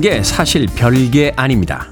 [0.00, 1.88] 후회라는 게 사실 별게 아닙니다.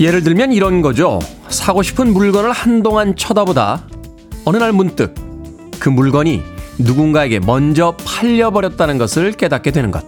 [0.00, 1.18] 예를 들면 이런 거죠.
[1.48, 3.84] 사고 싶은 물건을 한동안 쳐다보다
[4.44, 5.14] 어느 날 문득
[5.78, 6.42] 그 물건이
[6.78, 10.04] 누군가에게 먼저 팔려버렸다는 것을 깨닫게 되는 것.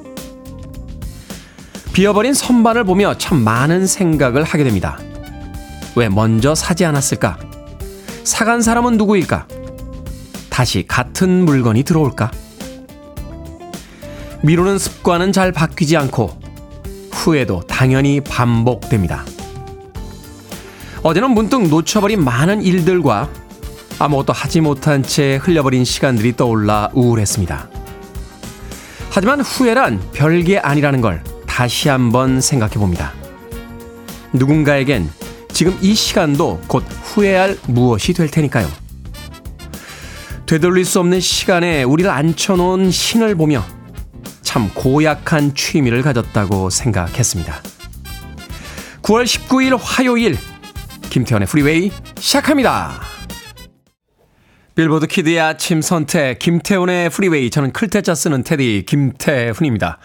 [1.93, 4.99] 비어버린 선반을 보며 참 많은 생각을 하게 됩니다.
[5.97, 7.39] 왜 먼저 사지 않았을까?
[8.23, 9.49] 사간 사람은 누구일까?
[10.49, 12.31] 다시 같은 물건이 들어올까?
[14.43, 16.48] 미루는 습관은 잘 바뀌지 않고
[17.19, 19.25] 후회도 당연히 반복됩니다.
[21.03, 23.29] 어제는 문득 놓쳐버린 많은 일들과
[23.99, 27.69] 아무것도 하지 못한 채 흘려버린 시간들이 떠올라 우울했습니다.
[29.11, 33.13] 하지만 후회란 별게 아니라는 걸 다시 한번 생각해 봅니다.
[34.33, 35.11] 누군가에겐
[35.53, 38.69] 지금 이 시간도 곧 후회할 무엇이 될 테니까요.
[40.47, 43.65] 되돌릴 수 없는 시간에 우리를 앉혀놓은 신을 보며
[44.49, 47.55] 참 고약한 취미를 가졌다고 생각했습니다.
[49.03, 50.39] 9월 19일 화요일
[51.11, 52.99] 김태훈의 프리웨이 시작합니다.
[54.75, 59.99] 빌보드 키드의 아침 선택 김태훈의 프리웨이 저는 클 태 자 쓰는 테디 김태훈입니다.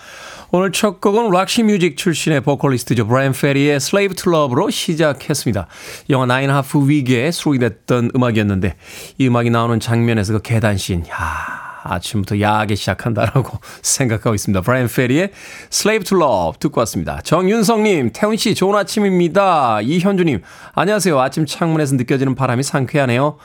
[0.51, 3.07] 오늘 첫 곡은 Roxy Music 출신의 보컬리스트죠.
[3.07, 5.67] 브라이언 페리의 Slave to Love로 시작했습니다.
[6.09, 8.75] 영화 나인 하프 위기에 수록이 됐던 음악이었는데
[9.19, 14.61] 이 음악이 나오는 장면에서 그 계단씬 야 아침부터 야하게 시작한다라고 생각하고 있습니다.
[14.61, 15.31] 브라이언 페리의
[15.71, 17.19] Slave to Love 듣고 왔습니다.
[17.23, 19.81] 정윤성님, 태훈씨 좋은 아침입니다.
[19.81, 20.41] 이현주님,
[20.73, 21.19] 안녕하세요.
[21.19, 23.35] 아침 창문에서 느껴지는 바람이 상쾌하네요.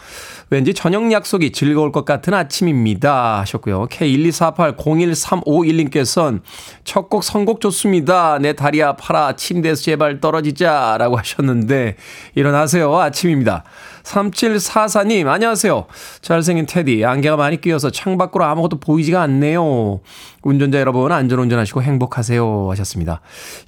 [0.51, 3.41] 왠지 저녁 약속이 즐거울 것 같은 아침입니다.
[3.41, 3.89] 하셨고요.
[3.89, 6.41] K124801351님께서는
[6.85, 8.39] 첫 곡 선곡 좋습니다.
[8.39, 9.35] 내 다리 아파라.
[9.35, 10.97] 침대에서 제발 떨어지자.
[10.99, 11.97] 라고 하셨는데,
[12.35, 12.95] 일어나세요.
[12.99, 13.65] 아침입니다.
[14.09, 15.85] 3744님, 안녕하세요.
[16.23, 17.05] 잘생긴 테디.
[17.05, 20.01] 안개가 많이 끼어서 창밖으로 아무것도 보이지가 않네요.
[20.43, 22.71] 운전자 여러분, 안전운전하시고 행복하세요.
[22.71, 23.21] 하셨습니다.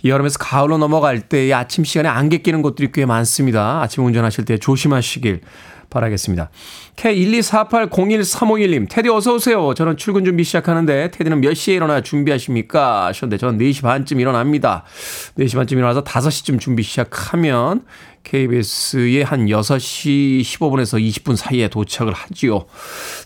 [0.03, 3.83] 이 여름에서 가을로 넘어갈 때 아침 시간에 안개 끼는 곳들이 꽤 많습니다.
[3.83, 5.43] 아침 운전하실 때 조심하시길
[5.91, 6.50] 바라겠습니다.
[6.97, 9.75] K124801351님, 테디 어서오세요.
[9.75, 13.06] 저는 출근 준비 시작하는데, 테디는 몇 시에 일어나 준비하십니까?
[13.06, 14.84] 하셨는데, 저는 4시 반쯤 일어납니다.
[15.37, 17.83] 4시 반쯤 일어나서 5시쯤 준비 시작하면,
[18.22, 22.66] KBS에 한 6시 15분에서 20분 사이에 도착을 하지요.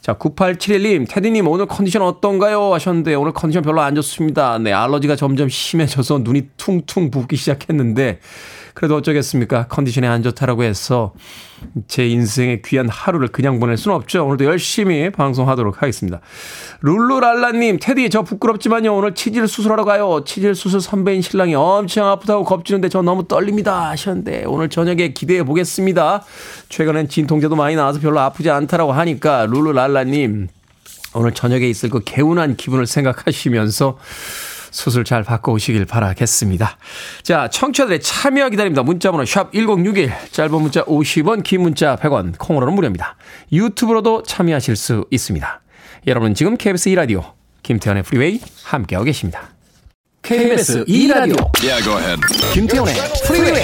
[0.01, 2.73] 자, 9871님, 테디님, 오늘 컨디션 어떤가요?
[2.75, 4.59] 하셨는데, 오늘 컨디션 별로 안 좋습니다.
[4.59, 8.21] 네, 알러지가 점점 심해져서 눈이 퉁퉁 붓기 시작했는데,
[8.75, 9.69] 그래도 어쩌겠습니까?
[9.69, 11.15] 컨디션이 안 좋다라고 해서
[11.87, 14.27] 제 인생의 귀한 하루를 그냥 보낼 수는 없죠.
[14.27, 16.21] 오늘도 열심히 방송하도록 하겠습니다.
[16.83, 18.95] 룰루랄라님, 테디, 저 부끄럽지만요.
[18.95, 20.25] 오늘 치질 수술하러 가요.
[20.27, 23.91] 치질 수술 선배인 신랑이 엄청 아프다고 겁주는데 저 너무 떨립니다.
[23.91, 26.25] 하셨는데 오늘 저녁에 기대해 보겠습니다.
[26.69, 30.49] 최근엔 진통제도 많이 나와서 별로 아프지 않다라고 하니까 룰루랄라님,
[31.15, 33.99] 오늘 저녁에 있을 그 개운한 기분을 생각하시면서
[34.75, 36.79] 수술 잘 받고 오시길 바라겠습니다.
[37.23, 38.83] 자, 청취자들의 참여 기다립니다.
[38.83, 43.17] 문자번호 샵 1061, 짧은 문자 50원, 긴 문자 100원, 콩으로는 무료입니다.
[43.53, 45.61] 유튜브로도 참여하실 수 있습니다.
[46.09, 49.51] 여러분 지금 KBS 2라디오 김태현의 프리웨이 함께하고 계십니다.
[50.23, 52.17] KBS 2라디오 yeah,
[52.53, 52.95] 김태현의
[53.27, 53.63] 프리웨이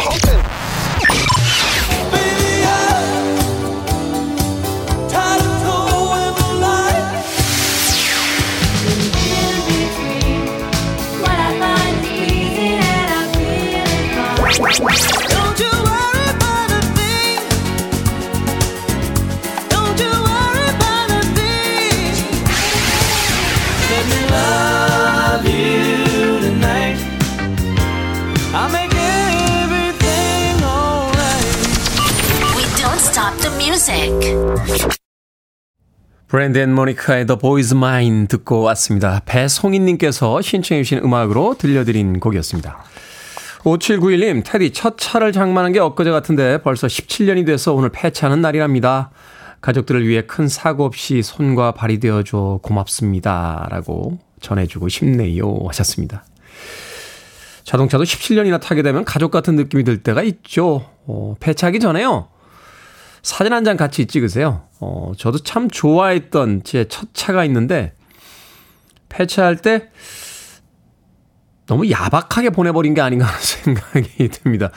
[36.28, 39.22] 브랜디 and 모니카의 The Boy Is Mine 듣고 왔습니다.
[39.24, 42.84] 배송인님께서 신청해 주신 음악으로 들려드린 곡이었습니다.
[43.60, 49.12] 5791님, 테디 첫 차를 장만한 게 엊그제 같은데 벌써 17년이 돼서 오늘 폐차하는 날이랍니다.
[49.62, 53.66] 가족들을 위해 큰 사고 없이 손과 발이 되어줘 고맙습니다.
[53.70, 55.58] 라고 전해주고 싶네요.
[55.68, 56.24] 하셨습니다.
[57.64, 60.84] 자동차도 17년이나 타게 되면 가족 같은 느낌이 들 때가 있죠.
[61.06, 62.28] 어, 폐차하기 전에요.
[63.22, 64.62] 사진 한 장 같이 찍으세요.
[64.80, 67.92] 어, 저도 참 좋아했던 제 첫 차가 있는데,
[69.08, 69.90] 폐차할 때
[71.66, 74.70] 너무 야박하게 보내버린 게 아닌가 하는 생각이 듭니다.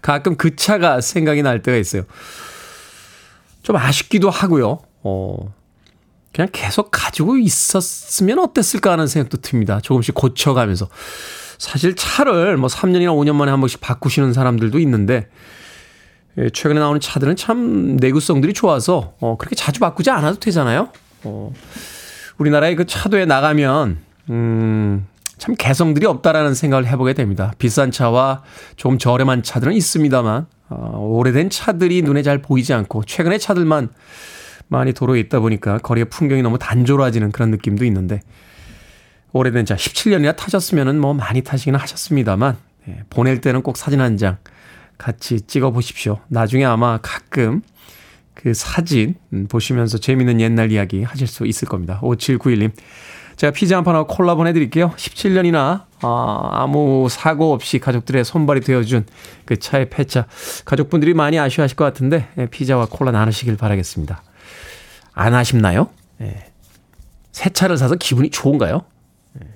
[0.00, 2.04] 가끔 그 차가 생각이 날 때가 있어요.
[3.62, 4.78] 좀 아쉽기도 하고요.
[5.02, 5.54] 어,
[6.32, 9.80] 그냥 계속 가지고 있었으면 어땠을까 하는 생각도 듭니다.
[9.80, 10.88] 조금씩 고쳐가면서.
[11.58, 15.26] 사실 차를 뭐 3년이나 5년 만에 한 번씩 바꾸시는 사람들도 있는데, 예,
[16.52, 20.88] 최근에 나오는 차들은 참 내구성들이 좋아서 어, 그렇게 자주 바꾸지 않아도 되잖아요.
[21.24, 21.52] 어,
[22.38, 23.98] 우리나라의 그 차도에 나가면
[24.30, 27.52] 음, 참 개성들이 없다라는 생각을 해보게 됩니다.
[27.58, 28.42] 비싼 차와
[28.76, 33.88] 좀 저렴한 차들은 있습니다만 어, 오래된 차들이 눈에 잘 보이지 않고 최근의 차들만
[34.68, 38.20] 많이 도로에 있다 보니까 거리의 풍경이 너무 단조로워지는 그런 느낌도 있는데
[39.32, 42.56] 오래된 차 17년이나 타셨으면은 뭐 많이 타시기는 하셨습니다만
[42.88, 44.36] 예, 보낼 때는 꼭 사진 한 장
[44.98, 46.18] 같이 찍어 보십시오.
[46.28, 47.62] 나중에 아마 가끔
[48.34, 52.00] 그 사진 음, 보시면서 재밌는 옛날 이야기 하실 수 있을 겁니다.
[52.02, 52.72] 5791님.
[53.36, 54.90] 제가 피자 한 판하고 콜라 보내드릴게요.
[54.96, 59.06] 17년이나 아, 아무 사고 없이 가족들의 손발이 되어준
[59.44, 60.26] 그 차의 폐차.
[60.64, 64.22] 가족분들이 많이 아쉬워하실 것 같은데 예, 피자와 콜라 나누시길 바라겠습니다.
[65.14, 65.88] 안 아쉽나요?
[66.20, 66.46] 예.
[67.30, 68.82] 새 차를 사서 기분이 좋은가요?
[69.40, 69.46] 예.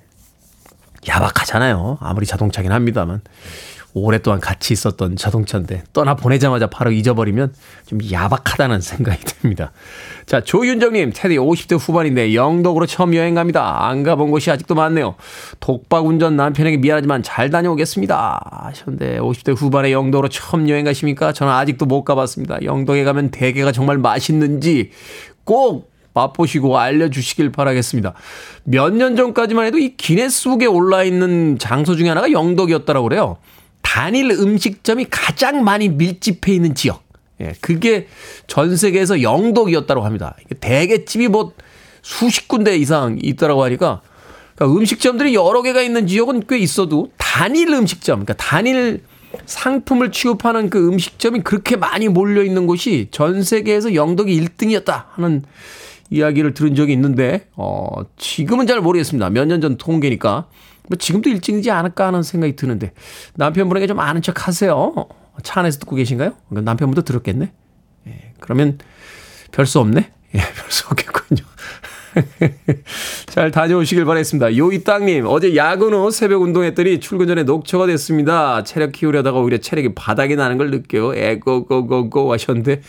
[1.09, 1.97] 야박하잖아요.
[1.99, 3.21] 아무리 자동차긴 합니다만.
[3.95, 7.53] 오랫동안 같이 있었던 자동차인데 떠나 보내자마자 바로 잊어버리면
[7.85, 9.71] 좀 야박하다는 생각이 듭니다.
[10.25, 13.85] 자, 조윤정님, 테디 50대 후반인데 영덕으로 처음 여행 갑니다.
[13.87, 15.15] 안 가본 곳이 아직도 많네요.
[15.59, 18.39] 독박 운전 남편에게 미안하지만 잘 다녀오겠습니다.
[18.65, 21.31] 하셨는데 50대 후반에 영덕으로 처음 여행 가십니까?
[21.33, 22.63] 저는 아직도 못 가봤습니다.
[22.63, 24.91] 영덕에 가면 대게가 정말 맛있는지
[25.43, 28.13] 꼭 맛보시고 알려주시길 바라겠습니다.
[28.65, 33.37] 몇 년 전까지만 해도 이 기네스북에 올라 있는 장소 중에 하나가 영덕이었다고 그래요.
[33.93, 37.03] 단일 음식점이 가장 많이 밀집해 있는 지역.
[37.41, 38.07] 예, 그게
[38.47, 40.35] 전 세계에서 영덕이었다고 합니다.
[40.59, 41.53] 대게집이 뭐
[42.01, 44.01] 수십 군데 이상 있다라고 하니까
[44.55, 49.03] 그러니까 음식점들이 여러 개가 있는 지역은 꽤 있어도 단일 음식점, 그러니까 단일
[49.45, 55.43] 상품을 취급하는 그 음식점이 그렇게 많이 몰려 있는 곳이 전 세계에서 영덕이 1등이었다 하는
[56.09, 57.87] 이야기를 들은 적이 있는데 어
[58.17, 59.29] 지금은 잘 모르겠습니다.
[59.29, 60.47] 몇 년 전 통계니까
[60.89, 62.91] 뭐 지금도 일찍이지 않을까 하는 생각이 드는데
[63.35, 64.93] 남편분에게 좀 아는 척 하세요.
[65.43, 66.33] 차 안에서 듣고 계신가요?
[66.49, 67.51] 남편분도 들었겠네.
[68.07, 68.77] 예, 그러면
[69.51, 70.11] 별 수 없네.
[70.35, 71.43] 예, 별 수 없겠군요.
[73.27, 74.55] 잘 다녀오시길 바라겠습니다.
[74.55, 78.63] 요이땅님, 어제 야근 후 새벽 운동했더니 출근 전에 녹초가 됐습니다.
[78.63, 81.15] 체력 키우려다가 오히려 체력이 바닥이 나는 걸 느껴요.
[81.15, 82.81] 에고고고고 하셨는데,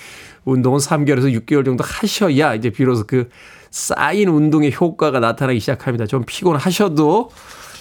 [0.44, 3.30] 운동은 3개월에서 6개월 정도 하셔야 이제 비로소 그
[3.70, 6.04] 쌓인 운동의 효과가 나타나기 시작합니다.
[6.06, 7.30] 좀 피곤하셔도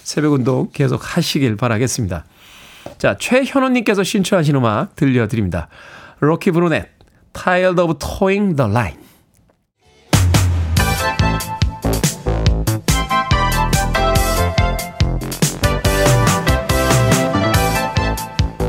[0.03, 2.25] 새벽 운동 계속 하시길 바라겠습니다.
[2.97, 5.67] 자, 최현우님께서 신청하신 음악 들려드립니다.
[6.19, 6.89] 로키 브루넷,
[7.33, 9.02] Tired of Towing the Line.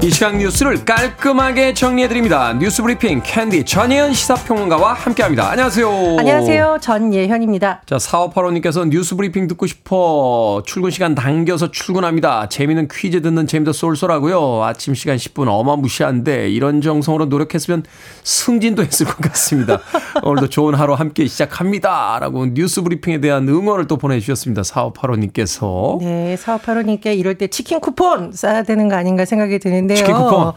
[0.05, 2.53] 이 시간 뉴스를 깔끔하게 정리해드립니다.
[2.53, 5.49] 뉴스 브리핑 캔디 전예현 시사평론가와 함께합니다.
[5.49, 6.17] 안녕하세요.
[6.19, 6.79] 안녕하세요.
[6.83, 7.81] 전예현입니다.
[7.87, 12.51] 자, 4585님께서 뉴스 브리핑 듣고 싶어 출근 시간 당겨서 출근합니다.
[12.51, 14.65] 재미는 퀴즈 듣는 재미도 쏠쏠하고요.
[14.65, 17.83] 아침 시간 10분 어마무시한데 이런 정성으로 노력했으면
[18.25, 19.81] 승진도 했을 것 같습니다.
[20.23, 22.19] 오늘도 좋은 하루 함께 시작합니다.
[22.20, 24.61] 라고 뉴스 브리핑에 대한 응원을 또 보내주셨습니다.
[24.61, 25.99] 4585님께서.
[26.01, 30.53] 네, 4585님께 이럴 때 치킨 쿠폰 써야 되는 거 아닌가 생각이 드는데 치킨 쿠폰.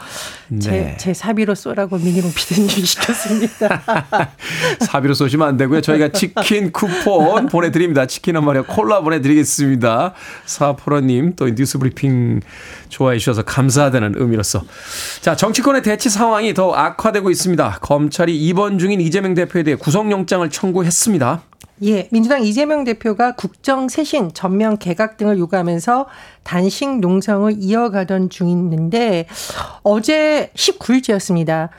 [0.49, 0.59] 네.
[0.59, 3.81] 제, 제 사비로 쏘라고 미니롱 피디님 시켰습니다.
[4.79, 5.81] 사비로 쏘시면 안 되고요.
[5.81, 8.05] 저희가 치킨 쿠폰 보내드립니다.
[8.05, 10.13] 치킨 한 마리 콜라 보내드리겠습니다.
[10.45, 12.41] 사포로님 또 뉴스 브리핑
[12.89, 14.63] 좋아해 주셔서 감사하다는 의미로서.
[15.21, 17.79] 자, 정치권의 대치 상황이 더 악화되고 있습니다.
[17.81, 21.41] 검찰이 입원 중인 이재명 대표에 대해 구속영장을 청구했습니다.
[21.83, 26.07] 예, 민주당 이재명 대표가 국정 쇄신, 전면 개각 등을 요구하면서
[26.43, 29.27] 단식 농성을 이어가던 중인데
[29.83, 31.69] 어제 19일째였습니다.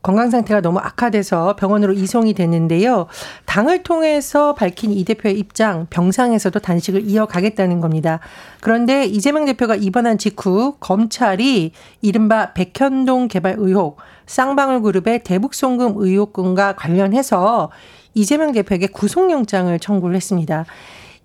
[0.00, 3.08] 건강 상태가 너무 악화돼서 병원으로 이송이 됐는데요.
[3.46, 8.20] 당을 통해서 밝힌 이 대표의 입장, 병상에서도 단식을 이어가겠다는 겁니다.
[8.60, 17.70] 그런데 이재명 대표가 입원한 직후 검찰이 이른바 백현동 개발 의혹, 쌍방울 그룹의 대북송금 의혹과 관련해서
[18.18, 20.64] 이재명 대표에게 구속영장을 청구를 했습니다.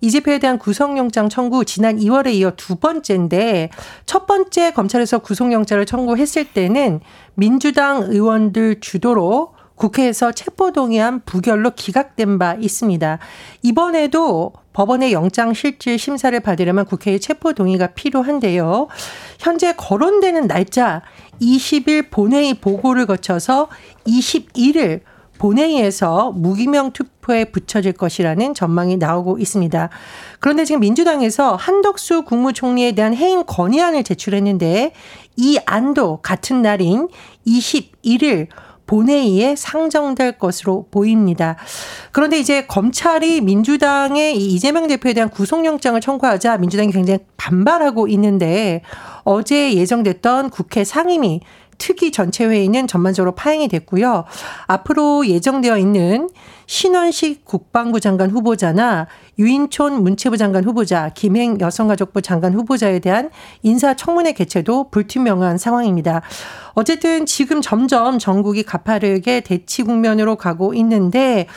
[0.00, 3.70] 이 대표에 대한 구속영장 청구 지난 2월에 이어 두 번째인데
[4.06, 7.00] 첫 번째 검찰에서 구속영장을 청구했을 때는
[7.34, 13.18] 민주당 의원들 주도로 국회에서 체포동의안 부결로 기각된 바 있습니다.
[13.62, 18.88] 이번에도 법원의 영장 실질 심사를 받으려면 국회의 체포 동의가 필요한데요.
[19.40, 21.02] 현재 거론되는 날짜
[21.40, 23.68] 20일 본회의 보고를 거쳐서
[24.06, 25.00] 21일
[25.44, 29.90] 본회의에서 무기명 투표에 붙여질 것이라는 전망이 나오고 있습니다.
[30.40, 34.92] 그런데 지금 민주당에서 한덕수 국무총리에 대한 해임 건의안을 제출했는데
[35.36, 37.08] 이 안도 같은 날인
[37.46, 38.46] 21일
[38.86, 41.56] 본회의에 상정될 것으로 보입니다.
[42.12, 48.82] 그런데 이제 검찰이 민주당의 이재명 대표에 대한 구속영장을 청구하자 민주당이 굉장히 반발하고 있는데
[49.24, 51.40] 어제 예정됐던 국회 상임위
[51.84, 54.24] 특위 전체 회의는 전반적으로 파행이 됐고요.
[54.66, 56.30] 앞으로 예정되어 있는
[56.64, 59.06] 신원식 국방부 장관 후보자나
[59.38, 63.28] 유인촌 문체부 장관 후보자, 김행 여성가족부 장관 후보자에 대한
[63.62, 66.22] 인사청문회 개최도 불투명한 상황입니다.
[66.72, 71.48] 어쨌든 지금 점점 전국이 가파르게 대치 국면으로 가고 있는데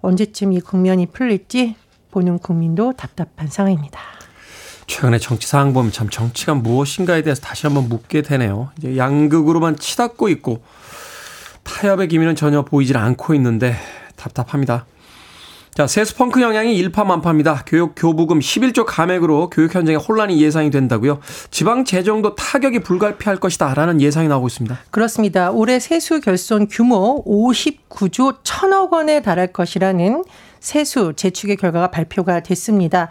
[0.00, 1.74] 언제쯤 이 국면이 풀릴지
[2.12, 4.15] 보는 국민도 답답한 상황입니다.
[4.86, 8.70] 최근에 정치 상황 보면 참 정치가 무엇인가에 대해서 다시 한번 묻게 되네요.
[8.78, 10.62] 이제 양극으로만 치닫고 있고
[11.64, 13.76] 타협의 기미는 전혀 보이질 않고 있는데
[14.16, 14.86] 답답합니다.
[15.76, 17.64] 자, 세수 펑크 영향이 일파만파입니다.
[17.66, 21.20] 교육 교부금 11조 감액으로 교육 현장에 혼란이 예상이 된다고요.
[21.50, 24.78] 지방 재정도 타격이 불가피할 것이다라는 예상이 나오고 있습니다.
[24.90, 25.50] 그렇습니다.
[25.50, 30.24] 올해 세수 결손 규모 59조 1천억 원에 달할 것이라는
[30.66, 33.08] 세수 재축의 결과가 발표가 됐습니다.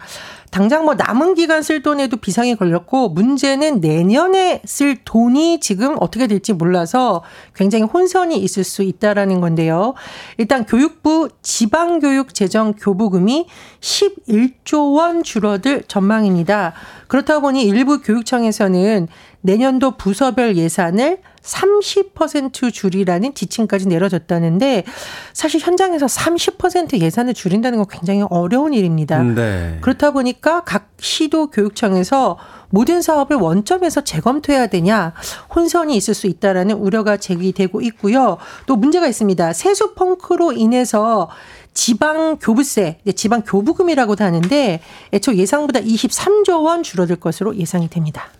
[0.50, 6.52] 당장 뭐 남은 기간 쓸 돈에도 비상이 걸렸고 문제는 내년에 쓸 돈이 지금 어떻게 될지
[6.52, 7.22] 몰라서
[7.54, 9.94] 굉장히 혼선이 있을 수 있다라는 건데요.
[10.36, 13.46] 일단 교육부 지방교육 재정 교부금이
[13.80, 16.74] 11조 원 줄어들 전망입니다.
[17.08, 19.08] 그렇다 보니 일부 교육청에서는
[19.40, 24.84] 내년도 부서별 예산을 30% 줄이라는 지침까지 내려졌다는데
[25.32, 29.22] 사실 현장에서 30% 예산을 줄인다는 건 굉장히 어려운 일입니다.
[29.22, 29.78] 네.
[29.80, 32.38] 그렇다 보니까 각 시도 교육청에서
[32.70, 35.12] 모든 사업을 원점에서 재검토해야 되냐
[35.54, 38.38] 혼선이 있을 수 있다라는 우려가 제기되고 있고요.
[38.66, 39.52] 또 문제가 있습니다.
[39.52, 41.28] 세수 펑크로 인해서
[41.74, 44.80] 지방 교부세, 지방 교부금이라고도 하는데
[45.12, 48.30] 애초 예상보다 23조 원 줄어들 것으로 예상이 됩니다.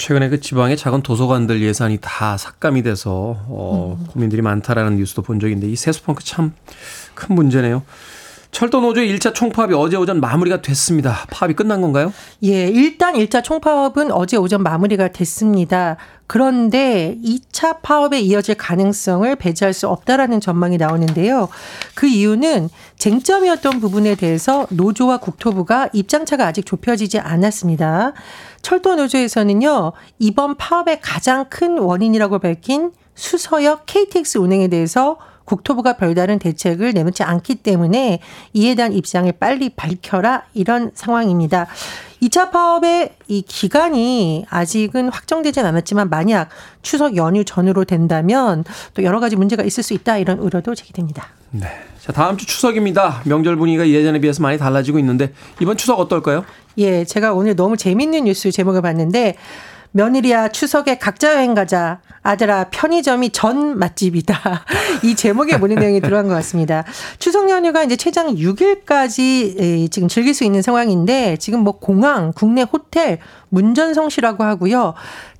[0.00, 4.06] 최근에 그 지방의 작은 도서관들 예산이 다 삭감이 돼서 어, 음.
[4.06, 6.54] 고민들이 많다라는 뉴스도 본 적인데 이 세수펑크 참
[7.20, 7.82] 큰 문제네요.
[8.50, 11.24] 철도 노조의 1차 총파업이 어제 오전 마무리가 됐습니다.
[11.30, 12.12] 파업이 끝난 건가요?
[12.42, 15.96] 예, 일단 1차 총파업은 어제 오전 마무리가 됐습니다.
[16.26, 21.48] 그런데 2차 파업에 이어질 가능성을 배제할 수 없다라는 전망이 나오는데요.
[21.94, 28.14] 그 이유는 쟁점이었던 부분에 대해서 노조와 국토부가 입장차가 아직 좁혀지지 않았습니다.
[28.62, 36.92] 철도 노조에서는요, 이번 파업의 가장 큰 원인이라고 밝힌 수서역 KTX 운행에 대해서 국토부가 별다른 대책을
[36.92, 38.20] 내놓지 않기 때문에
[38.52, 41.66] 이에 대한 입장을 빨리 밝혀라 이런 상황입니다.
[42.22, 46.50] 2차 파업의 이 기간이 아직은 확정되진 않았지만 만약
[46.82, 48.64] 추석 연휴 전후로 된다면
[48.94, 51.28] 또 여러 가지 문제가 있을 수 있다 이런 우려도 제기됩니다.
[51.52, 51.66] 네.
[52.00, 53.22] 자, 다음 주 추석입니다.
[53.24, 56.44] 명절 분위기가 예전에 비해서 많이 달라지고 있는데 이번 추석 어떨까요?
[56.78, 59.36] 예, 제가 오늘 너무 재밌는 뉴스 제목을 봤는데
[59.92, 62.00] 며느리야 추석에 각자 여행 가자.
[62.22, 64.64] 아들아 편의점이 전 맛집이다.
[65.02, 66.84] 이 제목에 모는 내용이 들어간 것 같습니다.
[67.18, 73.18] 추석 연휴가 이제 최장 6일까지 지금 즐길 수 있는 상황인데 지금 뭐 공항, 국내 호텔
[73.48, 74.94] 문전성시라고 하고요.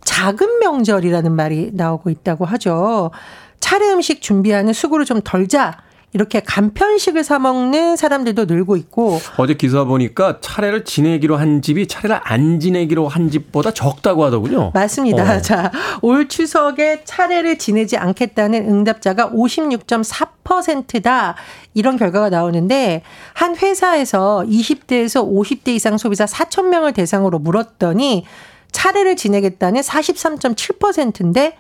[0.05, 3.13] 작은 명절이라는 말이 나오고 있다고 하죠.
[3.61, 5.77] 차례 음식 준비하는 수고를 좀 덜자.
[6.13, 12.19] 이렇게 간편식을 사 먹는 사람들도 늘고 있고 어제 기사 보니까 차례를 지내기로 한 집이 차례를
[12.25, 14.73] 안 지내기로 한 집보다 적다고 하더군요.
[14.75, 15.37] 맞습니다.
[15.37, 15.39] 어.
[15.41, 15.71] 자,
[16.03, 21.37] 올 추석에 차례를 지내지 않겠다는 응답자가 56.4%다.
[21.75, 23.03] 이런 결과가 나오는데
[23.33, 28.27] 한 회사에서 20대에서 50대 이상 소비자 4천 명을 대상으로 물었더니
[28.73, 31.57] 차례를 지내겠다는 43.7%인데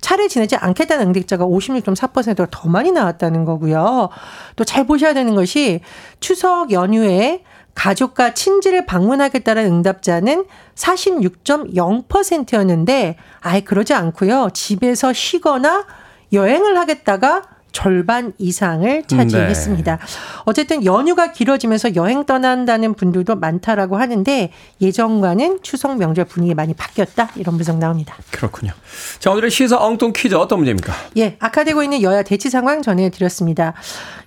[0.00, 4.08] 차례 지내지 않겠다는 응답자가 56.4%가 더 많이 나왔다는 거고요.
[4.56, 5.80] 또 잘 보셔야 되는 것이
[6.20, 7.42] 추석 연휴에
[7.74, 14.50] 가족과 친지를 방문하겠다는 응답자는 46.0%였는데 아예 그러지 않고요.
[14.54, 15.86] 집에서 쉬거나
[16.32, 17.42] 여행을 하겠다가
[17.74, 19.96] 절반 이상을 차지했습니다.
[19.96, 20.02] 네.
[20.44, 24.50] 어쨌든 연휴가 길어지면서 여행 떠난다는 분들도 많다라고 하는데
[24.80, 28.16] 예전과는 추석 명절 분위기 많이 바뀌었다 이런 분석 나옵니다.
[28.30, 28.72] 그렇군요.
[29.18, 30.94] 자 오늘의 시사 엉뚱 퀴즈 어떤 문제입니까?
[31.18, 33.74] 예, 악화되고 있는 여야 대치 상황 전해드렸습니다.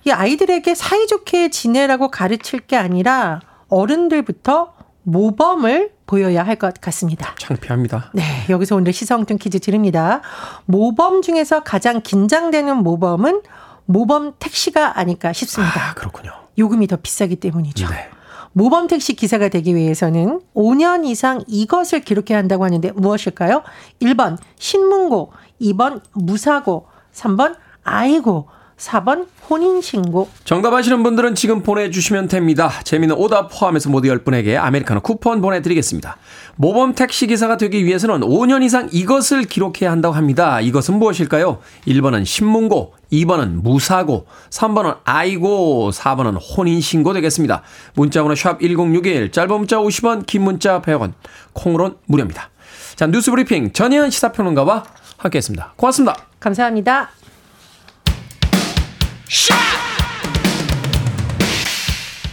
[0.04, 7.36] 이 아이들에게 사이좋게 지내라고 가르칠 게 아니라 어른들부터 모범을 보여야 할 것 같습니다.
[7.38, 8.10] 창피합니다.
[8.14, 10.22] 네, 여기서 오늘 시성뚱 퀴즈 드립니다.
[10.64, 13.42] 모범 중에서 가장 긴장되는 모범은
[13.84, 15.90] 모범 택시가 아닐까 싶습니다.
[15.90, 16.32] 아, 그렇군요.
[16.58, 17.88] 요금이 더 비싸기 때문이죠.
[17.88, 18.08] 네.
[18.52, 23.62] 모범 택시 기사가 되기 위해서는 5년 이상 이것을 기록해야 한다고 하는데 무엇일까요?
[24.02, 30.28] 1번 신문고, 2번 무사고, 3번 아이고, 4번 혼인신고.
[30.44, 32.70] 정답 아시는 분들은 지금 보내주시면 됩니다.
[32.84, 36.16] 재미는 오답 포함해서 모두 10분에게 아메리카노 쿠폰 보내드리겠습니다.
[36.56, 40.60] 모범 택시기사가 되기 위해서는 5년 이상 이것을 기록해야 한다고 합니다.
[40.60, 41.58] 이것은 무엇일까요?
[41.86, 47.62] 1번은 신문고, 2번은 무사고, 3번은 아이고, 4번은 혼인신고 되겠습니다.
[47.94, 51.12] 문자번호 샵 1061, 짧은 문자 50원, 긴 문자 100원,
[51.52, 52.50] 콩으론 무료입니다.
[52.96, 54.84] 자, 뉴스 브리핑 전혜연 시사평론가와
[55.16, 55.72] 함께 했습니다.
[55.76, 56.16] 고맙습니다.
[56.40, 57.10] 감사합니다.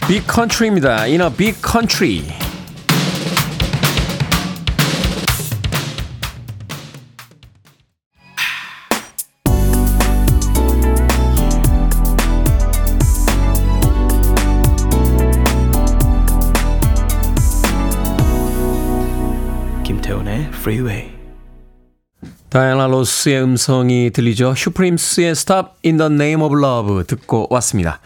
[0.07, 1.05] 빅컨트리입니다.
[1.05, 2.21] In a big country.
[19.83, 21.14] 김태훈의 Freeway.
[22.55, 24.53] 다이아나 로스의 음성이 들리죠.
[24.55, 27.99] 슈프림스의 Stop in the Name of Love 듣고 왔습니다.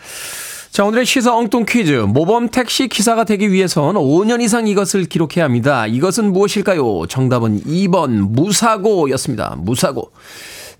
[0.71, 1.91] 자, 오늘의 시사 엉뚱 퀴즈.
[1.91, 5.85] 모범 택시 기사가 되기 위해선 5년 이상 이것을 기록해야 합니다.
[5.85, 7.05] 이것은 무엇일까요?
[7.05, 9.55] 정답은 2번 무사고였습니다.
[9.59, 10.13] 무사고.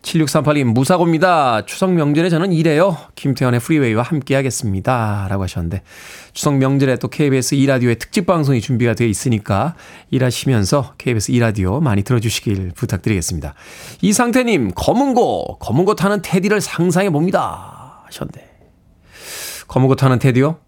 [0.01, 1.65] 7638님, 무사고입니다.
[1.65, 2.97] 추석 명절에 저는 일해요.
[3.15, 5.27] 김태현의 프리웨이와 함께 하겠습니다.
[5.29, 5.81] 라고 하셨는데,
[6.33, 9.75] 추석 명절에 또 KBS 2라디오의 특집 방송이 준비가 되어 있으니까
[10.09, 13.53] 일하시면서 KBS 2라디오 많이 들어주시길 부탁드리겠습니다.
[14.01, 18.03] 이상태님, 검은고, 검은고 타는 테디를 상상해 봅니다.
[18.05, 18.49] 하셨는데,
[19.67, 20.59] 검은고 타는 테디요?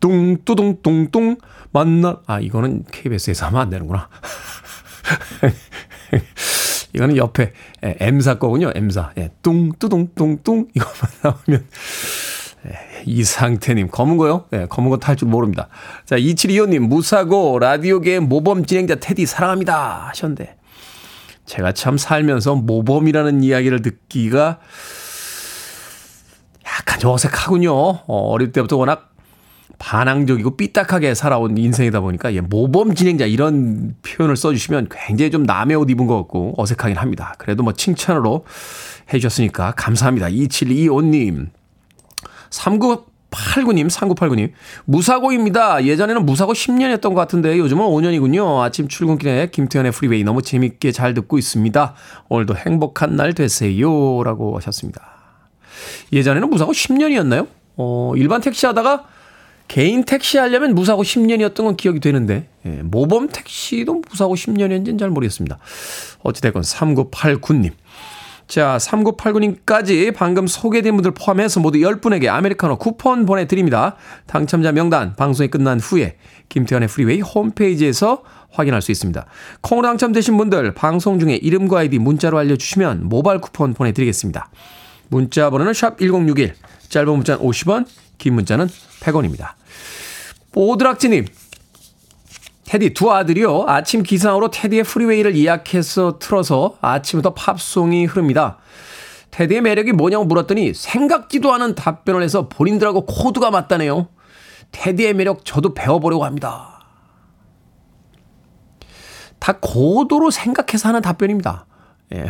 [0.00, 1.38] 뚱뚜둥 뚱뚱
[1.72, 4.08] 만나 아 이거는 KBS에서 하면 안 되는구나.
[6.98, 7.52] 이거는 옆에
[7.84, 8.72] 예, M사 거군요.
[8.74, 9.12] M사.
[9.18, 11.66] 예, 뚱 뚜둥 뚱 뚱 이것만 나오면
[12.66, 14.46] 예, 이상태님 검은 거요?
[14.52, 15.68] 예, 검은 거 탈 줄 모릅니다.
[16.04, 20.56] 자 2725님 무사고 라디오계 모범 진행자 테디 사랑합니다 하셨는데
[21.46, 24.58] 제가 참 살면서 모범이라는 이야기를 듣기가
[26.66, 27.72] 약간 좀 어색하군요.
[27.72, 29.07] 어, 어릴 때부터 워낙
[29.78, 35.88] 반항적이고 삐딱하게 살아온 인생이다 보니까 예, 모범 진행자 이런 표현을 써주시면 굉장히 좀 남의 옷
[35.90, 37.34] 입은 것 같고 어색하긴 합니다.
[37.38, 38.44] 그래도 뭐 칭찬으로
[39.12, 40.28] 해주셨으니까 감사합니다.
[40.28, 41.48] 2725님.
[42.50, 44.50] 3989님, 3989님.
[44.84, 45.84] 무사고입니다.
[45.84, 48.60] 예전에는 무사고 10년이었던 것 같은데 요즘은 5년이군요.
[48.60, 51.94] 아침 출근길에 김태현의 프리웨이 너무 재밌게 잘 듣고 있습니다.
[52.28, 54.22] 오늘도 행복한 날 되세요.
[54.24, 55.02] 라고 하셨습니다.
[56.12, 57.46] 예전에는 무사고 10년이었나요?
[57.76, 59.04] 어, 일반 택시 하다가
[59.68, 65.58] 개인 택시 하려면 무사고 10년이었던 건 기억이 되는데, 예, 모범 택시도 무사고 10년이었는지는 잘 모르겠습니다.
[66.22, 67.72] 어찌됐건 3989님.
[68.48, 73.96] 자, 3989님까지 방금 소개된 분들 포함해서 모두 10분에게 아메리카노 쿠폰 보내드립니다.
[74.26, 76.16] 당첨자 명단 방송이 끝난 후에
[76.48, 79.26] 김태훈의 프리웨이 홈페이지에서 확인할 수 있습니다.
[79.60, 84.50] 콩으로 당첨되신 분들 방송 중에 이름과 아이디 문자로 알려주시면 모바일 쿠폰 보내드리겠습니다.
[85.08, 86.54] 문자 번호는 샵 1061,
[86.88, 88.66] 짧은 문자는 50원, 긴 문자는
[89.00, 89.52] 100원입니다.
[90.54, 91.26] 오드락지님,
[92.64, 93.64] 테디 두 아들이요.
[93.66, 98.58] 아침 기상으로 테디의 프리웨이를 예약해서 틀어서 아침부터 팝송이 흐릅니다.
[99.30, 104.08] 테디의 매력이 뭐냐고 물었더니 생각지도 않은 답변을 해서 본인들하고 코드가 맞다네요.
[104.72, 106.86] 테디의 매력 저도 배워보려고 합니다.
[109.38, 111.66] 다 고도로 생각해서 하는 답변입니다.
[112.14, 112.26] 예.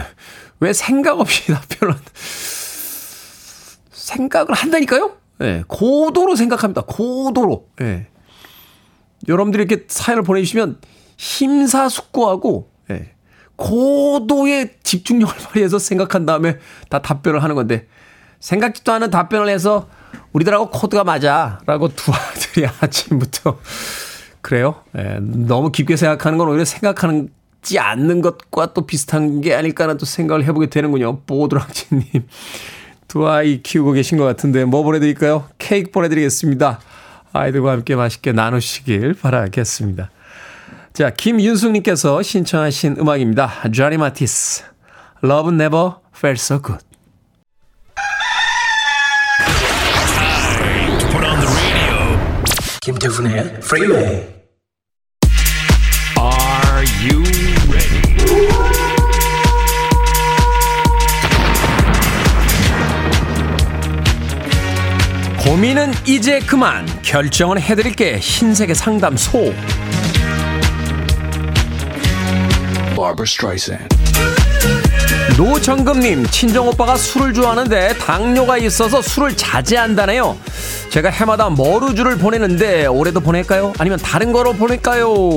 [0.60, 1.96] 왜 생각 없이 답변을.
[3.90, 5.16] 생각을 한다니까요?
[5.42, 5.64] 예.
[5.66, 6.82] 고도로 생각합니다.
[6.82, 7.68] 고도로.
[7.80, 8.06] 예.
[9.26, 10.78] 여러분들이 이렇게 사연을 보내주시면
[11.16, 13.12] 심사숙고하고 예,
[13.56, 17.88] 고도의 집중력을 발휘해서 생각한 다음에 다 답변을 하는 건데
[18.40, 19.88] 생각지도 않은 답변을 해서
[20.32, 23.58] 우리들하고 코드가 맞아라고 두 아들이 아침부터
[24.40, 24.76] 그래요.
[24.96, 30.44] 예, 너무 깊게 생각하는 건 오히려 생각하지 않는 것과 또 비슷한 게 아닐까라는 또 생각을
[30.44, 31.22] 해보게 되는군요.
[31.22, 32.04] 보드랑치님
[33.08, 35.48] 두 아이 키우고 계신 것 같은데 뭐 보내드릴까요?
[35.56, 36.78] 케이크 보내드리겠습니다.
[37.32, 40.10] 아이들과 함께 맛있게 나누시길 바라겠습니다.
[40.92, 43.62] 자, 김윤숙님께서 신청하신 음악입니다.
[43.72, 44.64] 쟈니 마티스,
[45.24, 46.84] Love Never Felt So Good.
[52.80, 54.04] 김태훈의 Freeway.
[54.06, 54.37] Are
[65.44, 69.54] 고민은 이제 그만 결정은 해드릴게 흰색의 상담소.
[75.36, 80.36] 노정금님 친정오빠가 술을 좋아하는데 당뇨가 있어서 술을 자제한다네요
[80.90, 83.72] 제가 해마다 머루주를 보내는데 올해도 보낼까요?
[83.78, 85.36] 아니면 다른 거로 보낼까요?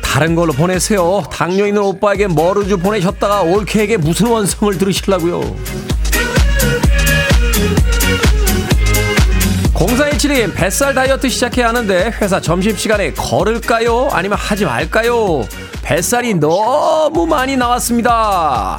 [0.00, 5.56] 다른 걸로 보내세요 당뇨 있는 오빠에게 머루주 보내셨다가 올케에게 무슨 원성을 들으시려고요
[9.86, 14.08] 0417님 뱃살 다이어트 시작해야 하는데 회사 점심시간에 걸을까요?
[14.12, 15.44] 아니면 하지 말까요?
[15.82, 18.78] 뱃살이 너무 많이 나왔습니다.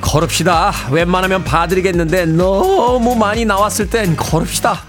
[0.00, 0.72] 걸읍시다.
[0.90, 4.80] 웬만하면 봐드리겠는데 너무 많이 나왔을 땐 걸읍시다.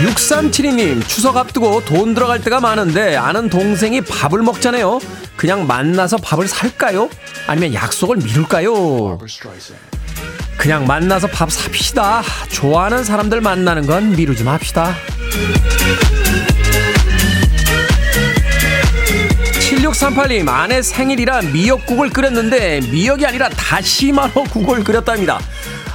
[0.00, 4.98] 6372님, 추석 앞두고 돈 들어갈 때가 많은데 아는 동생이 밥을 먹잖아요.
[5.36, 7.10] 그냥 만나서 밥을 살까요?
[7.46, 9.18] 아니면 약속을 미룰까요?
[10.56, 12.22] 그냥 만나서 밥 삽시다.
[12.50, 14.94] 좋아하는 사람들 만나는 건 미루지 맙시다.
[19.70, 25.38] 7638님, 아내 생일이라 미역국을 끓였는데 미역이 아니라 다시마로 국을 끓였답니다.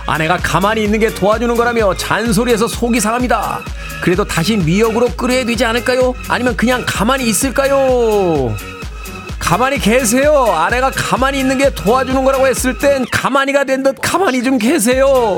[0.08, 3.62] 아내가 가만히 있는 게 도와주는 거라며 잔소리해서 속이 상합니다.
[4.02, 6.14] 그래도 다시 미역으로 끓여야 되지 않을까요?
[6.28, 8.56] 아니면 그냥 가만히 있을까요?
[9.40, 10.46] 가만히 계세요.
[10.56, 15.38] 아내가 가만히 있는 게 도와주는 거라고 했을 땐 가만히가 된 듯 가만히 좀 계세요.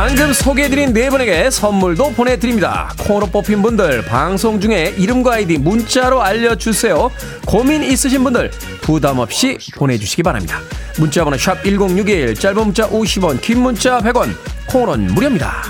[0.00, 2.94] 방금 소개해드린 네 분에게 선물도 보내드립니다.
[3.00, 7.10] 콩으로 뽑힌 분들 방송 중에 이름과 아이디 문자로 알려주세요.
[7.44, 10.60] 고민 있으신 분들 부담 없이 보내주시기 바랍니다.
[11.00, 14.28] 문자번호 샵 1061 짧은 문자 50원 긴 문자 100원
[14.68, 15.64] 콩으로는 무료입니다.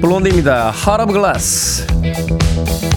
[0.00, 0.72] 블론디입니다.
[1.12, 1.86] Glass.
[2.02, 2.91] You're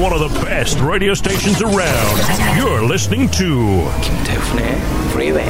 [0.00, 2.18] one of the best radio stations around.
[2.58, 4.76] You're listening to 김태훈의
[5.10, 5.46] Freeway.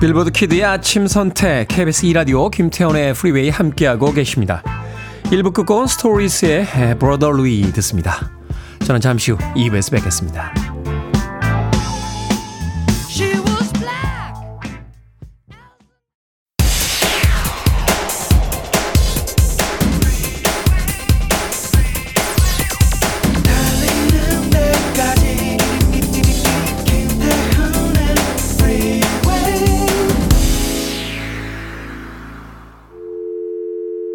[0.00, 4.64] 빌보드 키드의 아침 선택 KBS 2라디오 김태훈의 프리웨이 함께하고 계십니다.
[5.24, 6.66] 1부 끝곡은 스토리스의
[6.98, 8.32] Brother Louie 듣습니다.
[8.84, 10.71] 저는 잠시 후 2부에서 뵙겠습니다.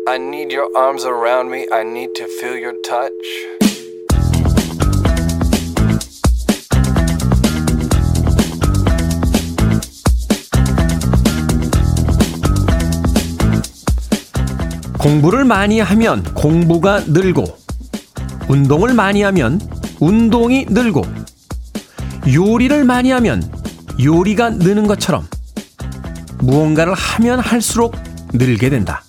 [0.09, 1.67] I need your arms around me.
[1.69, 3.11] I need to feel your touch.
[14.97, 17.43] 공부를 많이 하면 공부가 늘고,
[18.47, 19.59] 운동을 많이 하면
[19.99, 21.01] 운동이 늘고,
[22.33, 23.43] 요리를 많이 하면
[24.01, 25.27] 요리가 느는 것처럼
[26.39, 27.93] 무언가를 하면 할수록
[28.31, 29.03] 늘게 된다.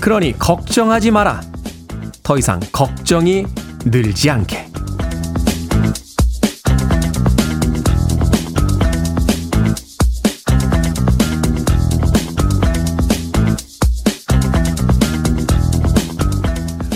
[0.00, 1.42] 그러니 걱정하지 마라.
[2.22, 3.44] 더 이상 걱정이
[3.84, 4.66] 늘지 않게.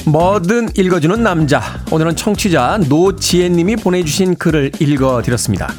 [0.07, 1.61] 뭐든 읽어주는 남자.
[1.91, 5.73] 오늘은 청취자 노지혜님이 보내주신 글을 읽어드렸습니다.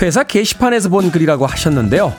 [0.00, 2.12] 회사 게시판에서 본 글이라고 하셨는데요.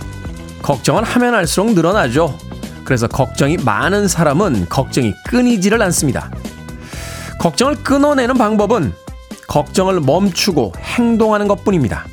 [0.63, 2.46] 걱정은 하면 할수록 늘어나죠.
[2.87, 6.31] 그래서 걱정이 많은 사람은 걱정이 끊이지를 않습니다.
[7.37, 8.93] 걱정을 끊어내는 방법은
[9.49, 12.05] 걱정을 멈추고 행동하는 것 뿐입니다.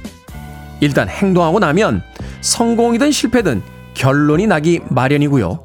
[0.81, 2.03] 일단 행동하고 나면
[2.41, 3.63] 성공이든 실패든
[3.95, 5.65] 결론이 나기 마련이고요.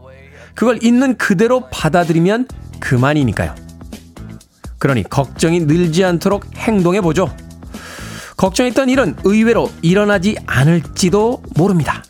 [0.54, 2.48] 그걸 있는 그대로 받아들이면
[2.80, 3.56] 그만이니까요.
[4.78, 7.36] 그러니 걱정이 늘지 않도록 행동해 보죠.
[8.38, 12.04] 걱정했던 일은 의외로 일어나지 않을지도 모릅니다.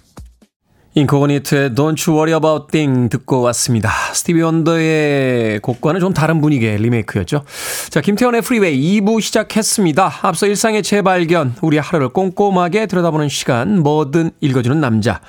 [0.96, 3.90] 인코그니토의 Don't You Worry 'Bout a Thing 듣고 왔습니다.
[4.14, 7.44] 스티비 원더의 곡과는 좀 다른 분위기의 리메이크였죠.
[7.90, 10.20] 자, 김태훈의 프리웨이 2부 시작했습니다.
[10.24, 15.22] 앞서 일상의 재발견, 우리 하루를 꼼꼼하게 들여다보는 시간, 뭐든 읽어주는 남자.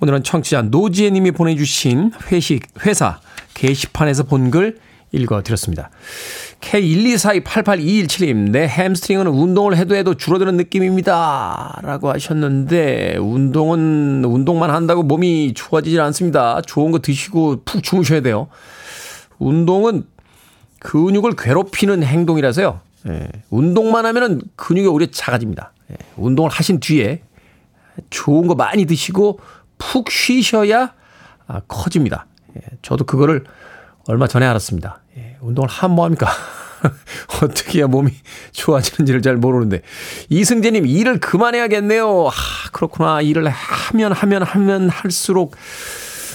[0.00, 3.20] 오늘은 청취자 노지혜 님이 보내주신 회식, 회사
[3.54, 4.76] 게시판에서 본 글
[5.12, 5.90] 읽어드렸습니다.
[6.60, 11.80] K124288217님, 내 햄스트링은 운동을 해도 해도 줄어드는 느낌입니다.
[11.82, 16.60] 라고 하셨는데, 운동은, 운동만 한다고 몸이 좋아지질 않습니다.
[16.62, 18.48] 좋은 거 드시고 푹 주무셔야 돼요.
[19.38, 20.04] 운동은
[20.80, 22.80] 근육을 괴롭히는 행동이라서요.
[23.08, 25.72] 예, 운동만 하면은 근육이 오히려 작아집니다.
[25.90, 27.22] 예, 운동을 하신 뒤에
[28.10, 29.40] 좋은 거 많이 드시고
[29.78, 30.94] 푹 쉬셔야
[31.46, 32.26] 아, 커집니다.
[32.56, 33.44] 예, 저도 그거를
[34.08, 35.00] 얼마 전에 알았습니다.
[35.18, 36.28] 예, 운동을 하면 뭐합니까?
[37.42, 38.12] 어떻게 해야 몸이
[38.52, 39.82] 좋아지는지를 잘 모르는데.
[40.28, 42.28] 이승재님, 일을 그만해야겠네요.
[42.28, 42.32] 아,
[42.72, 43.20] 그렇구나.
[43.20, 45.56] 일을 하면, 하면, 하면 할수록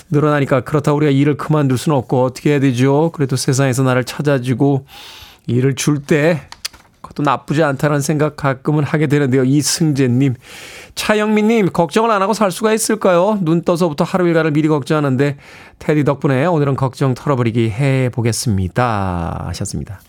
[0.10, 3.12] 늘어나니까 그렇다고 우리가 일을 그만둘 수는 없고 어떻게 해야 되죠?
[3.14, 4.86] 그래도 세상에서 나를 찾아주고
[5.48, 6.42] 일을 줄 때
[7.12, 9.44] 그것도 나쁘지 않다는 생각 가끔은 하게 되는데요.
[9.44, 10.36] 이승재님.
[10.96, 13.38] 차영민님, 걱정을 안 하고 살 수가 있을까요?
[13.42, 15.38] 눈 떠서부터 하루 일과를 미리 걱정하는데,
[15.80, 19.46] 테디 덕분에 오늘은 걱정 털어버리기 해보겠습니다.
[19.48, 20.00] 하셨습니다.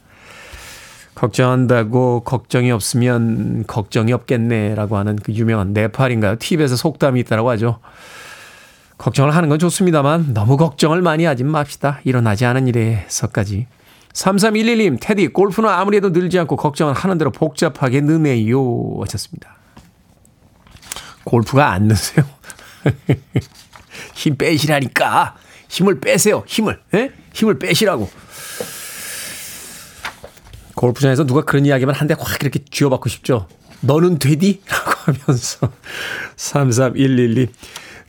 [1.14, 4.74] 걱정한다고 걱정이 없으면 걱정이 없겠네.
[4.74, 6.36] 라고 하는 그 유명한 네팔인가요?
[6.38, 7.78] 팁에서 속담이 있다라고 하죠.
[8.98, 12.00] 걱정을 하는 건 좋습니다만 너무 걱정을 많이 하진 맙시다.
[12.04, 13.66] 일어나지 않은 일에서까지.
[14.12, 18.60] 3311님, 테디, 골프는 아무리 해도 늘지 않고 걱정을 하는 대로 복잡하게 느네요.
[19.00, 19.56] 하셨습니다.
[21.24, 22.24] 골프가 안 느세요.
[24.14, 25.36] 힘 빼시라니까.
[25.68, 26.44] 힘을 빼세요.
[26.46, 26.80] 힘을.
[26.94, 27.10] 에?
[27.32, 28.10] 힘을 빼시라고.
[30.74, 33.46] 골프장에서 누가 그런 이야기만 한 대 확 이렇게 쥐어받고 싶죠.
[33.80, 34.60] 너는 되디?
[34.68, 34.90] 라고
[35.22, 35.70] 하면서
[36.36, 37.48] 33112.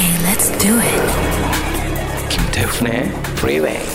[0.00, 1.02] Okay, let's do it.
[2.30, 3.02] 김태훈의
[3.36, 3.86] Freeway.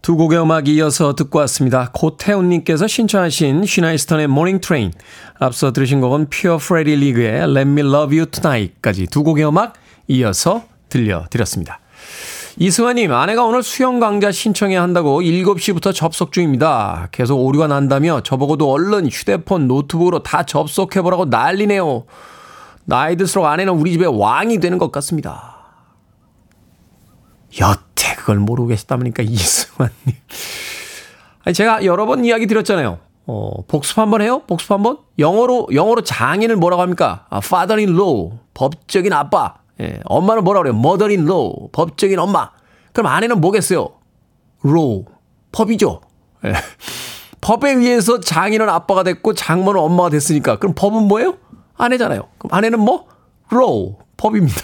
[0.00, 1.90] 두 곡의 음악 이어서 듣고 왔습니다.
[1.92, 4.92] 고태훈님께서 신청하신 시나 이스턴의 Morning Train.
[5.40, 9.72] 앞서 들으신 곡은 Pure Prairie League의 Let Me Love You Tonight까지 두 곡의 음악
[10.06, 11.80] 이어서 들려드렸습니다.
[12.58, 17.08] 이승환님, 아내가 오늘 수영 강좌 신청해야 한다고 7시부터 접속 중입니다.
[17.10, 22.04] 계속 오류가 난다며 저보고도 얼른 휴대폰, 노트북으로 다 접속해보라고 난리네요.
[22.84, 25.56] 나이 들수록 아내는 우리 집의 왕이 되는 것 같습니다.
[27.60, 30.16] 여태 그걸 모르고 계셨다니까 이승환님.
[31.44, 32.98] 아니 제가 여러 번 이야기 드렸잖아요.
[33.26, 34.42] 어, 복습 한번 해요?
[34.46, 34.98] 복습 한번?
[35.18, 37.26] 영어로 영어로 장인을 뭐라고 합니까?
[37.30, 38.38] 아, father in law.
[38.54, 39.54] 법적인 아빠.
[39.80, 40.74] 예, 엄마는 뭐라 그래요?
[40.76, 41.68] mother in law.
[41.72, 42.50] 법적인 엄마.
[42.92, 43.88] 그럼 아내는 뭐겠어요?
[44.64, 45.04] law.
[45.52, 46.00] 법이죠.
[46.46, 46.52] 예.
[47.40, 51.36] 법에 의해서 장인은 아빠가 됐고 장모는 엄마가 됐으니까 그럼 법은 뭐예요?
[51.76, 52.22] 아내잖아요.
[52.38, 53.06] 그럼 아내는 뭐?
[53.52, 53.96] law.
[54.16, 54.60] 법입니다.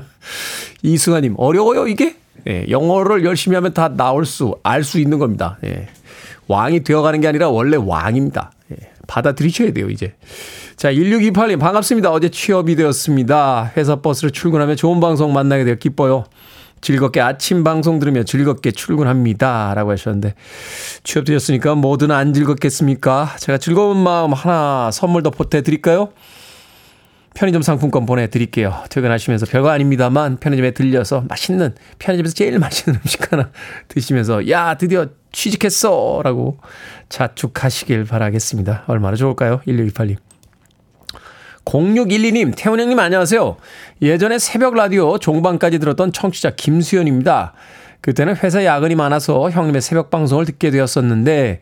[0.82, 2.16] 이승아님, 어려워요, 이게?
[2.48, 5.58] 예, 영어를 열심히 하면 다 나올 수, 알 수 있는 겁니다.
[5.64, 5.88] 예.
[6.46, 8.50] 왕이 되어가는 게 아니라 원래 왕입니다.
[8.72, 10.14] 예, 받아들이셔야 돼요, 이제.
[10.76, 12.10] 자, 1628님, 반갑습니다.
[12.10, 13.72] 어제 취업이 되었습니다.
[13.76, 16.24] 회사 버스로 출근하며 좋은 방송 만나게 되어 기뻐요.
[16.80, 19.74] 즐겁게 아침 방송 들으며 즐겁게 출근합니다.
[19.74, 20.34] 라고 하셨는데,
[21.04, 23.36] 취업되셨으니까 뭐든 안 즐겁겠습니까?
[23.38, 26.10] 제가 즐거운 마음 하나 선물 더 보태드릴까요?
[27.38, 28.82] 편의점 상품권 보내드릴게요.
[28.90, 33.50] 퇴근하시면서 별거 아닙니다만 편의점에 들려서 맛있는 편의점에서 제일 맛있는 음식 하나
[33.86, 36.58] 드시면서 야 드디어 취직했어 라고
[37.08, 38.84] 자축하시길 바라겠습니다.
[38.88, 39.60] 얼마나 좋을까요?
[39.68, 40.27] 1628님.
[41.68, 43.56] 0612님, 태훈 형님 안녕하세요.
[44.00, 47.52] 예전에 새벽 라디오 종방까지 들었던 청취자 김수현입니다.
[48.00, 51.60] 그때는 회사 야근이 많아서 형님의 새벽 방송을 듣게 되었었는데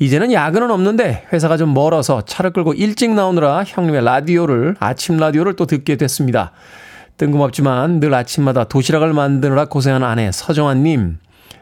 [0.00, 5.66] 이제는 야근은 없는데 회사가 좀 멀어서 차를 끌고 일찍 나오느라 형님의 라디오를 아침 라디오를 또
[5.66, 6.50] 듣게 됐습니다.
[7.16, 11.18] 뜬금없지만 늘 아침마다 도시락을 만드느라 고생하는 아내 서정환 님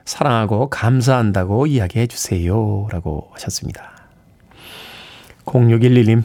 [0.07, 2.87] 사랑하고 감사한다고 이야기해 주세요.
[2.90, 3.92] 라고 하셨습니다.
[5.44, 6.22] 0611님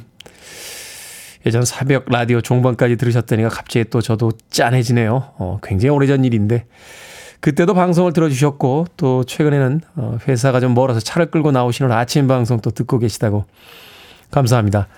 [1.48, 5.34] 예전 새벽 라디오 종방까지 들으셨다니까 갑자기 또 저도 짠해지네요.
[5.38, 6.66] 어, 굉장히 오래전 일인데
[7.40, 12.70] 그때도 방송을 들어주셨고 또 최근에는 어, 회사가 좀 멀어서 차를 끌고 나오시는 아침 방송 또
[12.72, 13.46] 듣고 계시다고
[14.30, 14.90] 감사합니다.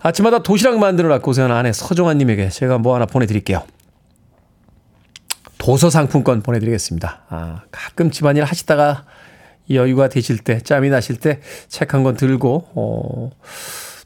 [0.00, 3.62] 아침마다 도시락 만드느라 고생하는 아내 서종환님에게 제가 뭐 하나 보내드릴게요.
[5.58, 7.24] 도서 상품권 보내드리겠습니다.
[7.28, 9.04] 아, 가끔 집안일 하시다가
[9.68, 13.30] 여유가 되실 때, 짬이 나실 때 책 한 권 들고, 어,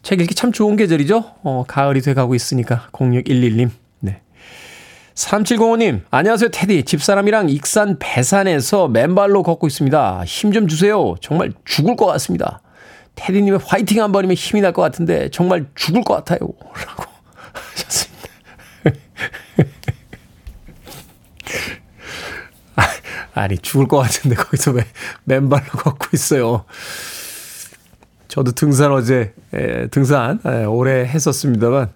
[0.05, 1.25] 책 읽기 참 좋은 계절이죠?
[1.43, 3.71] 어, 가을이 돼 가고 있으니까 0611님
[5.15, 6.83] 3705님, 안녕하세요, 테디.
[6.83, 10.25] 집사람이랑 익산 배산에서 맨발로 걷고 있습니다.
[10.27, 11.15] 힘 좀 주세요.
[11.21, 12.61] 정말 죽을 것 같습니다.
[13.15, 16.41] 테디님의 화이팅 한 번이면 힘이 날 것 같은데, 정말 죽을 것 같아요.
[16.85, 17.05] 라고
[17.77, 18.29] 하셨습니다.
[23.35, 24.85] 아니, 죽을 것 같은데, 거기서 왜
[25.23, 26.65] 맨발로 걷고 있어요.
[28.29, 31.91] 저도 등산 어제, 에, 등산, 에, 오래 했었습니다만,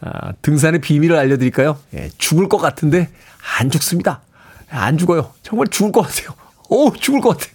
[0.00, 1.78] 아, 등산의 비밀을 알려드릴까요?
[1.94, 3.10] 예, 죽을 것 같은데
[3.58, 4.20] 안 죽습니다.
[4.68, 5.32] 안 죽어요.
[5.42, 6.34] 정말 죽을 것 같아요.
[6.68, 7.50] 오, 죽을 것 같아.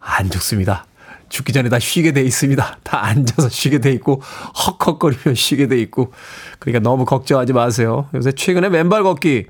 [0.00, 0.86] 안 죽습니다.
[1.28, 2.78] 죽기 전에 다 쉬게 돼 있습니다.
[2.82, 4.20] 다 앉아서 쉬게 돼 있고
[4.82, 6.12] 헉헉거리며 쉬게 돼 있고
[6.58, 8.08] 그러니까 너무 걱정하지 마세요.
[8.14, 9.46] 요새 최근에 맨발 걷기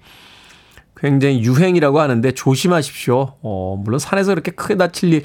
[0.97, 3.35] 굉장히 유행이라고 하는데 조심하십시오.
[3.43, 5.25] 어, 물론 산에서 그렇게 크게 다칠 일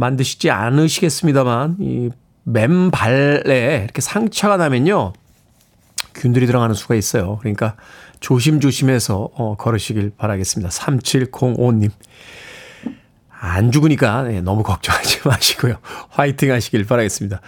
[0.00, 2.10] 만드시지 않으시겠습니다만 이
[2.44, 5.12] 맨발에 이렇게 상처가 나면요.
[6.14, 7.36] 균들이 들어가는 수가 있어요.
[7.38, 7.76] 그러니까
[8.20, 10.70] 조심조심해서 어, 걸으시길 바라겠습니다.
[10.70, 11.90] 3705님.
[13.42, 15.76] 안 죽으니까 네, 너무 걱정하지 마시고요.
[16.10, 17.40] 화이팅 하시길 바라겠습니다.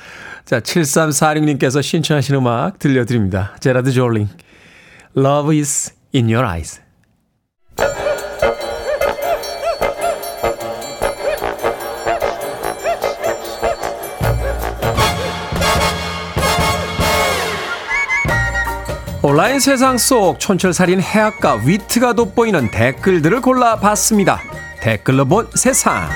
[0.45, 3.57] 자, 7346님께서 신청하신 음악 들려드립니다.
[3.61, 4.29] 제라드 졸링.
[5.17, 6.81] Love is in your eyes.
[19.33, 24.43] 온라인 세상 속 촌철살인 해악과 위트가 돋보이는 댓글들을 골라봤습니다.
[24.79, 26.07] 댓글로 본 세상.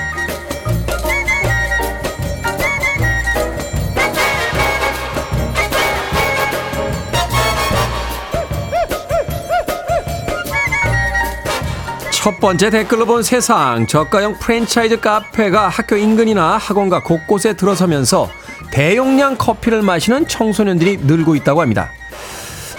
[12.11, 13.87] 첫 번째 댓글로 본 세상.
[13.87, 18.29] 저가형 프랜차이즈 카페가 학교 인근이나 학원가 곳곳에 들어서면서
[18.69, 21.89] 대용량 커피를 마시는 청소년들이 늘고 있다고 합니다.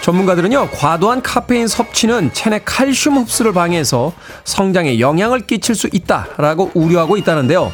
[0.01, 4.13] 전문가들은요, 과도한 카페인 섭취는 체내 칼슘 흡수를 방해해서
[4.45, 7.71] 성장에 영향을 끼칠 수 있다라고 우려하고 있다는데요.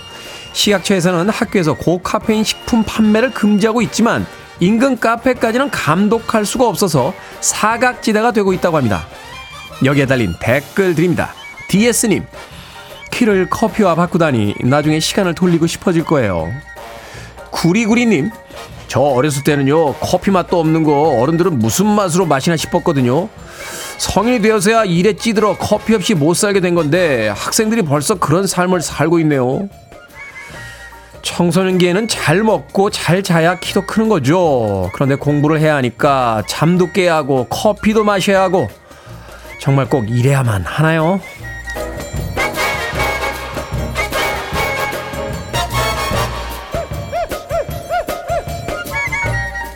[0.53, 4.25] 식약처에서는 학교에서 고카페인 식품 판매를 금지하고 있지만
[4.59, 9.05] 인근 카페까지는 감독할 수가 없어서 사각지대가 되고 있다고 합니다.
[9.83, 11.33] 여기에 달린 댓글 드립니다.
[11.67, 12.25] DS님,
[13.11, 16.51] 키를 커피와 바꾸다니 나중에 시간을 돌리고 싶어질 거예요.
[17.51, 18.31] 구리구리님,
[18.95, 23.27] 저 어렸을 때는요 커피 맛도 없는 거 어른들은 무슨 맛으로 마시나 싶었거든요.
[23.97, 29.19] 성인이 되어서야 일에 찌들어 커피 없이 못 살게 된 건데 학생들이 벌써 그런 삶을 살고
[29.19, 29.67] 있네요.
[31.23, 34.89] 청소년기에는 잘 먹고 잘 자야 키도 크는 거죠.
[34.93, 38.69] 그런데 공부를 해야 하니까 잠도 깨야 하고 커피도 마셔야 하고
[39.59, 41.19] 정말 꼭 이래야만 하나요?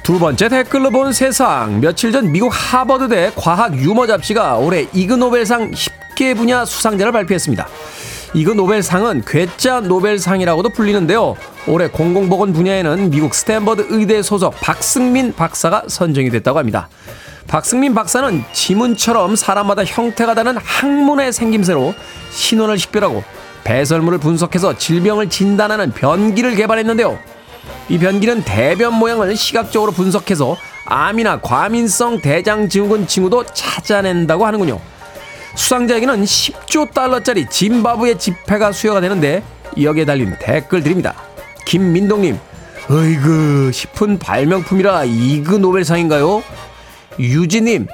[0.10, 1.82] 두 번째 댓글로 본 세상.
[1.82, 7.68] 며칠 전 미국 하버드대 과학 유머 잡지가 올해 이그 노벨상 10개 분야 수상자를 발표했습니다.
[8.34, 11.36] 이그 노벨상은 괴짜 노벨상이라고도 불리는데요.
[11.68, 16.90] 올해 공공보건 분야에는 미국 스탠퍼드 의대 소속 박승민 박사가 선정이 됐다고 합니다.
[17.48, 21.94] 박승민 박사는 지문처럼 사람마다 형태가 다른 항문의 생김새로
[22.32, 23.24] 신원을 식별하고
[23.64, 27.39] 배설물을 분석해서 질병을 진단하는 변기를 개발했는데요.
[27.90, 34.80] 이 변기는 대변 모양을 시각적으로 분석해서 암이나 과민성 대장 증후군 징후도 찾아낸다고 하는군요.
[35.56, 39.44] 수상자에게는 10조 달러짜리 짐바브웨 지폐가 수여가 되는데
[39.82, 41.16] 여기에 달린 댓글 드립니다.
[41.66, 42.40] 김민동님,
[42.90, 46.44] 어이그 싶은 발명품이라 이그 노벨상인가요?
[47.20, 47.88] 유지님,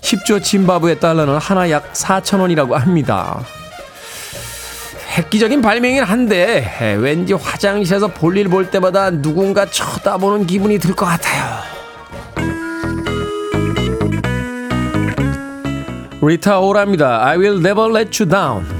[0.00, 3.40] 10조 짐바브웨 달러는 하나 약 4천 원이라고 합니다.
[5.16, 11.64] 획기적인 발명이긴 한데 왠지 화장실에서 볼일 볼 때마다 누군가 쳐다보는 기분이 들 것 같아요.
[16.22, 17.24] 리타 오랍니다.
[17.24, 18.75] I will never let you down.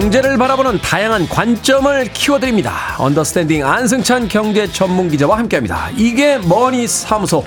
[0.00, 2.96] 경제를 바라보는 다양한 관점을 키워드립니다.
[2.98, 5.88] 언더스탠딩 안승찬 경제 전문 기자와 함께합니다.
[5.96, 7.42] 이게 머니 사무소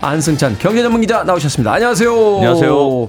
[0.00, 1.72] 안승찬 경제 전문 기자 나오셨습니다.
[1.74, 2.10] 안녕하세요.
[2.38, 3.08] 안녕하세요.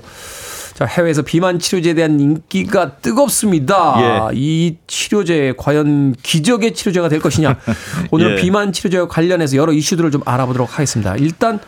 [0.75, 3.95] 자, 해외에서 비만 치료제에 대한 인기가 뜨겁습니다.
[3.97, 4.38] 예.
[4.38, 7.57] 이 치료제 과연 기적의 치료제가 될 것이냐.
[8.11, 8.41] 오늘 예.
[8.43, 11.15] 비만 치료제와 관련해서 여러 이슈들을 좀 알아보도록 하겠습니다.
[11.15, 11.59] 일단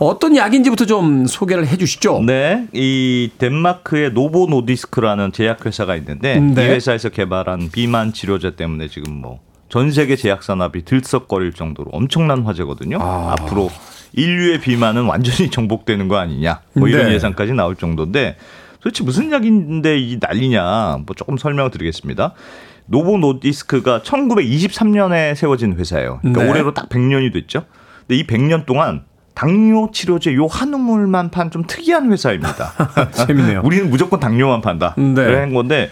[0.00, 2.22] 어떤 약인지부터 좀 소개를 해 주시죠.
[2.26, 6.64] 네, 이 덴마크의 노보 노디스크라는 제약회사가 있는데 네.
[6.64, 9.40] 이 회사에서 개발한 비만 치료제 때문에 지금 뭐
[9.70, 12.98] 전 세계 제약 산업이 들썩거릴 정도로 엄청난 화제거든요.
[13.00, 13.36] 아.
[13.38, 13.70] 앞으로
[14.12, 17.14] 인류의 비만은 완전히 정복되는 거 아니냐, 뭐 이런 네.
[17.14, 18.36] 예상까지 나올 정도인데
[18.80, 20.98] 도대체 무슨 약인데 이 난리냐?
[21.06, 22.34] 뭐 조금 설명을 드리겠습니다.
[22.86, 26.18] 노보 노디스크가 1923년에 세워진 회사예요.
[26.20, 26.50] 그러니까 네.
[26.50, 27.62] 올해로 딱 100년이 됐죠.
[28.08, 29.04] 근데 이 100년 동안
[29.34, 32.72] 당뇨 치료제 요 한 우물만 판 좀 특이한 회사입니다.
[33.26, 33.62] 재밌네요.
[33.64, 34.94] 우리는 무조건 당뇨만 판다.
[34.98, 35.14] 네.
[35.14, 35.90] 그런 건데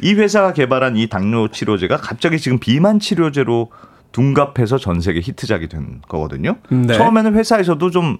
[0.00, 3.70] 이 회사가 개발한 이 당뇨 치료제가 갑자기 지금 비만 치료제로
[4.12, 6.56] 둔갑해서 전 세계 히트작이 된 거거든요.
[6.70, 6.94] 네.
[6.94, 8.16] 처음에는 회사에서도 좀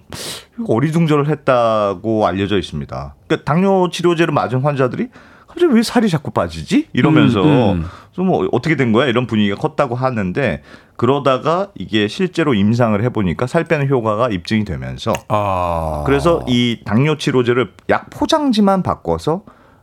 [0.65, 3.15] 어리둥절을 했다고 알려져 있습니다.
[3.27, 5.09] 그러니까 당뇨 치료제를 맞은 환자들이
[5.47, 6.87] 갑자기 왜 살이 자꾸 빠지지?
[6.93, 7.85] 이러면서 음, 음.
[8.13, 9.07] 좀 어떻게 된 거야?
[9.07, 10.61] 이런 분위기가 컸다고 하는데
[11.01, 16.03] 그러다가 이게 실제로 임상을 해보니까 살 빼는 효과가 입증이 되면서 아.
[16.05, 19.41] 그래서 이 당뇨 치료제를 약 포장지만 바꿔서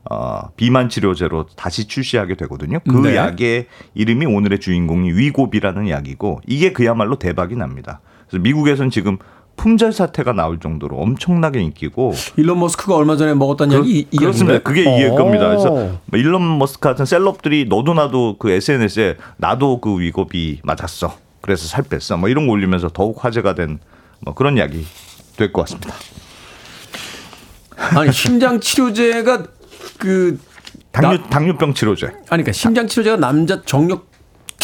[0.09, 2.79] 어, 비만 치료제로 다시 출시하게 되거든요.
[2.89, 3.17] 그 네.
[3.17, 8.01] 약의 이름이 오늘의 주인공이 위고비라는 약이고 이게 그야말로 대박이 납니다.
[8.29, 9.19] 그래서 미국에서는 지금
[9.59, 14.61] 품절 사태가 나올 정도로 엄청나게 인기고 일론 머스크가 얼마 전에 먹었던 약이 이, 이 그렇습니다.
[14.61, 15.15] 그게 이 어.
[15.15, 15.49] 겁니다.
[15.49, 21.15] 그래서 뭐 일론 머스크 같은 셀럽들이 너도 나도 그 SNS에 나도 그 위고비 맞았어.
[21.43, 22.17] 그래서 살 뺐어.
[22.17, 23.79] 뭐 이런 거 올리면서 더욱 화제가 된
[24.21, 24.85] 뭐 그런 약이
[25.37, 25.95] 될것 같습니다.
[27.95, 29.45] 아니 심장 치료제가
[29.99, 30.41] 그
[30.91, 32.07] 당뇨 나- 당뇨병 치료제.
[32.09, 34.08] 아니 그러니까 심장 치료제가 남자 정력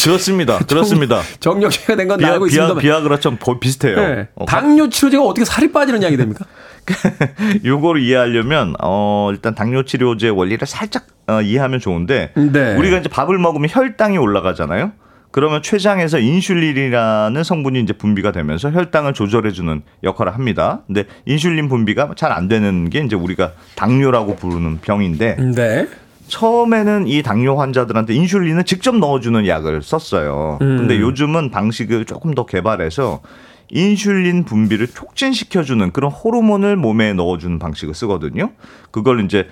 [0.01, 0.59] 그렇습니다.
[0.59, 1.21] 그렇습니다.
[1.39, 2.75] 정력제가 된건 비아, 있습니다.
[2.75, 3.95] 비아그라처럼 거- 비슷해요.
[3.95, 4.27] 네.
[4.35, 6.45] 어, 당뇨 치료제가 어떻게 살이 빠지는 약이 됩니까?
[7.65, 12.75] 요거를 이해하려면 어 일단 당뇨 치료제 원리를 살짝 어, 이해하면 좋은데 네.
[12.75, 14.91] 우리가 이제 밥을 먹으면 혈당이 올라가잖아요.
[15.31, 20.81] 그러면 췌장에서 인슐린이라는 성분이 이제 분비가 되면서 혈당을 조절해 주는 역할을 합니다.
[20.87, 25.87] 근데 인슐린 분비가 잘 안 되는 게 이제 우리가 당뇨라고 부르는 병인데 네.
[26.27, 30.59] 처음에는 이 당뇨 환자들한테 인슐린을 직접 넣어주는 약을 썼어요.
[30.61, 30.77] 음.
[30.77, 33.21] 근데 요즘은 방식을 조금 더 개발해서
[33.69, 38.51] 인슐린 분비를 촉진시켜주는 그런 호르몬을 몸에 넣어주는 방식을 쓰거든요.
[38.91, 39.47] 그걸 이제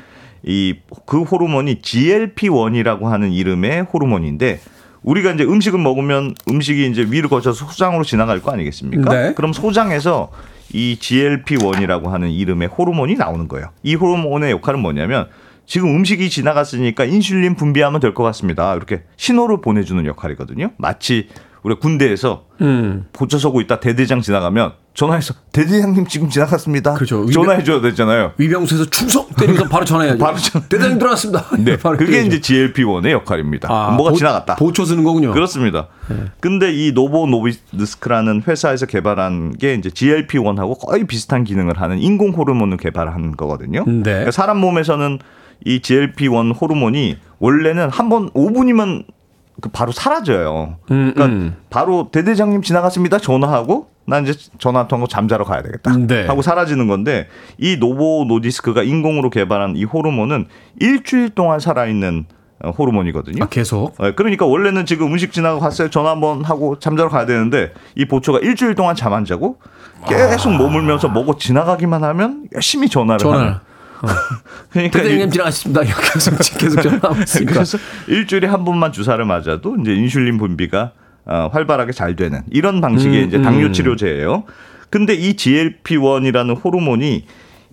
[0.45, 4.59] 이 그 호르몬이 GLP-1이라고 하는 이름의 호르몬인데
[5.01, 9.13] 우리가 이제 음식을 먹으면 음식이 이제 위를 거쳐서 소장으로 지나갈 거 아니겠습니까?
[9.13, 9.33] 네.
[9.33, 10.31] 그럼 소장에서
[10.71, 13.67] 이 GLP-1이라고 하는 이름의 호르몬이 나오는 거예요.
[13.83, 15.27] 이 호르몬의 역할은 뭐냐면
[15.65, 18.75] 지금 음식이 지나갔으니까 인슐린 분비하면 될 것 같습니다.
[18.75, 20.71] 이렇게 신호를 보내주는 역할이거든요.
[20.77, 21.29] 마치
[21.63, 23.05] 우리 군대에서 음.
[23.13, 26.93] 보쳐 서고 있다 대대장 지나가면 전화해서 대대장님 지금 지나갔습니다.
[26.95, 27.25] 그렇죠.
[27.31, 28.33] 전화해 줘야 되잖아요.
[28.37, 30.19] 위병소에서 충성 때리고서 바로 전화해야죠.
[30.19, 31.45] 바로 전- 대장님 들어왔습니다.
[31.57, 32.35] 네, 바로 그게 때려야죠.
[32.35, 32.41] 이제
[32.73, 33.69] GLP-1의 역할입니다.
[33.71, 34.55] 아, 뭐가 보- 지나갔다.
[34.57, 35.31] 보초 쓰는 거군요.
[35.31, 35.87] 그렇습니다.
[36.41, 43.35] 근데 이 노보노비스크라는 회사에서 개발한 게 이제 GLP-1하고 거의 비슷한 기능을 하는 인공 호르몬을 개발한
[43.37, 43.83] 거거든요.
[43.87, 44.03] 네.
[44.03, 45.19] 그러니까 사람 몸에서는
[45.65, 49.05] 이 GLP-1 호르몬이 원래는 한 번 5분이면
[49.61, 50.77] 그 바로 사라져요.
[50.91, 51.55] 음, 그러니까 음.
[51.69, 53.19] 바로 대대장님 지나갔습니다.
[53.19, 55.95] 전화하고 나 이제 전화 한통 하고 잠자러 가야 되겠다.
[55.97, 56.25] 네.
[56.27, 57.27] 하고 사라지는 건데
[57.57, 60.47] 이 노보 노디스크가 인공으로 개발한 이 호르몬은
[60.81, 62.25] 일주일 동안 살아있는
[62.63, 63.43] 어, 호르몬이거든요.
[63.43, 63.95] 아, 계속.
[63.99, 65.89] 네, 그러니까 원래는 지금 음식 지나고 갔어요.
[65.89, 69.57] 전화 한번 하고 잠자러 가야 되는데 이 보초가 일주일 동안 잠 안 자고
[70.07, 73.45] 계속 머물면서 먹어 지나가기만 하면 열심히 전화를 전화를.
[73.47, 73.59] 하는.
[74.71, 75.81] 그러니까 대장님 이- 지나가셨습니다.
[75.83, 77.53] 이렇게 계속 계속 전화하고 있으니까.
[77.53, 77.77] 그래서
[78.07, 80.91] 일주일에 한 번만 주사를 맞아도 이제 인슐린 분비가
[81.25, 83.73] 어, 활발하게 잘 되는 이런 방식의 음, 이제 당뇨 음.
[83.73, 84.43] 치료제예요.
[84.89, 87.25] 근데 이 GLP-1이라는 호르몬이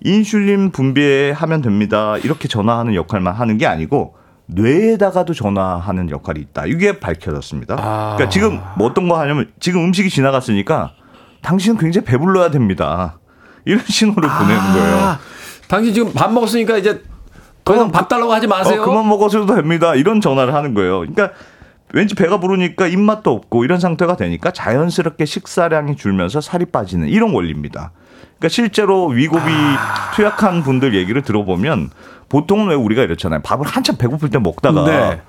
[0.02, 2.16] 인슐린 분비하면 됩니다.
[2.18, 4.14] 이렇게 전화하는 역할만 하는 게 아니고
[4.46, 6.66] 뇌에다가도 전화하는 역할이 있다.
[6.66, 7.74] 이게 밝혀졌습니다.
[7.78, 8.14] 아.
[8.16, 10.92] 그러니까 지금 뭐 어떤 거 하냐면 지금 음식이 지나갔으니까
[11.42, 13.18] 당신은 굉장히 배불러야 됩니다.
[13.64, 15.18] 이런 신호를 보내는 거예요.
[15.70, 17.02] 아, 당신 지금 밥 먹었으니까 이제
[17.64, 18.82] 더 이상 밥 달라고 하지 마세요.
[18.82, 19.94] 어, 그만 먹어서도 됩니다.
[19.94, 21.00] 이런 전화를 하는 거예요.
[21.00, 21.30] 그러니까
[21.92, 27.92] 왠지 배가 부르니까 입맛도 없고 이런 상태가 되니까 자연스럽게 식사량이 줄면서 살이 빠지는 이런 원리입니다.
[28.38, 30.10] 그러니까 실제로 위고비 아.
[30.14, 31.90] 투약한 분들 얘기를 들어보면
[32.28, 33.40] 보통은 왜 우리가 이렇잖아요.
[33.42, 35.20] 밥을 한참 배고플 때 먹다가 네.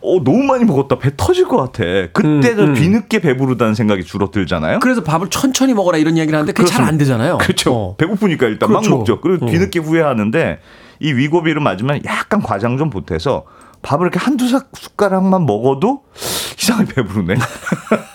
[0.00, 0.98] 어, 너무 많이 먹었다.
[0.98, 1.82] 배 터질 것 같아.
[2.12, 2.74] 그때도 음, 음.
[2.74, 4.78] 뒤늦게 배부르다는 생각이 줄어들잖아요.
[4.80, 7.38] 그래서 밥을 천천히 먹어라 이런 얘기를 하는데 그게 잘 안 되잖아요.
[7.38, 7.74] 그렇죠.
[7.74, 7.96] 어.
[7.96, 8.90] 배고프니까 일단 그렇죠.
[8.90, 9.20] 막 먹죠.
[9.20, 9.48] 그리고 어.
[9.50, 10.60] 뒤늦게 후회하는데
[11.00, 13.44] 이 위고비를 맞으면 약간 과장 좀 보태서
[13.82, 16.02] 밥을 이렇게 한두 사- 숟가락만 먹어도
[16.60, 17.34] 이상하게 배부르네.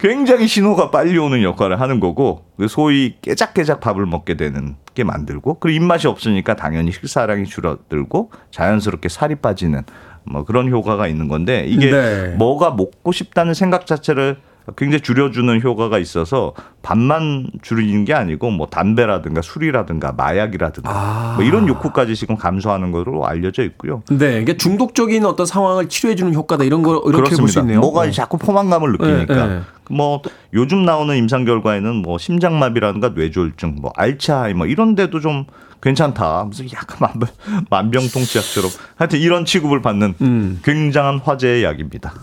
[0.00, 5.58] 굉장히 신호가 빨리 오는 역할을 하는 거고 그 소위 깨작깨작 밥을 먹게 되는 게 만들고
[5.58, 9.82] 그리고 입맛이 없으니까 당연히 식사량이 줄어들고 자연스럽게 살이 빠지는
[10.24, 12.28] 뭐 그런 효과가 있는 건데 이게 네.
[12.36, 14.38] 뭐가 먹고 싶다는 생각 자체를
[14.76, 21.34] 굉장히 줄여주는 효과가 있어서 밥만 줄이는 게 아니고 뭐 담배라든가 술이라든가 마약이라든가 아.
[21.36, 24.02] 뭐 이런 욕구까지 지금 감소하는 것으로 알려져 있고요.
[24.10, 27.80] 네, 이게 중독적인 어떤 상황을 치료해주는 효과다 이런 거 이렇게 볼 수 있네요.
[27.80, 28.10] 뭐가 어.
[28.10, 29.34] 자꾸 포만감을 느끼니까.
[29.46, 29.60] 네, 네.
[29.90, 30.22] 뭐
[30.54, 35.44] 요즘 나오는 임상 결과에는 뭐 심장마비라든가 뇌졸중, 뭐 알츠하이머 이런 데도 좀
[35.82, 36.44] 괜찮다.
[36.44, 37.28] 무슨 약간 만병,
[37.68, 40.60] 만병통치약처럼 하여튼 이런 취급을 받는 음.
[40.64, 42.14] 굉장한 화제의 약입니다.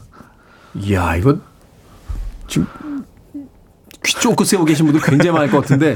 [0.76, 1.38] 이야, 이거
[2.52, 2.68] 지금
[4.04, 5.96] 귀 쫑긋 세우고 계신 분들 굉장히 많을 것 같은데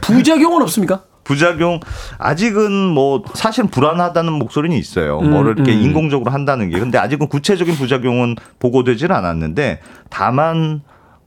[0.00, 1.02] 부작용은 없습니까?
[1.24, 1.78] 부작용
[2.18, 5.20] 아직은 뭐 사실 불안하다는 목소리는 있어요.
[5.20, 5.82] 뭐를 이렇게 음.
[5.82, 10.80] 인공적으로 한다는 게 근데 아직은 구체적인 부작용은 보고되질 않았는데 다만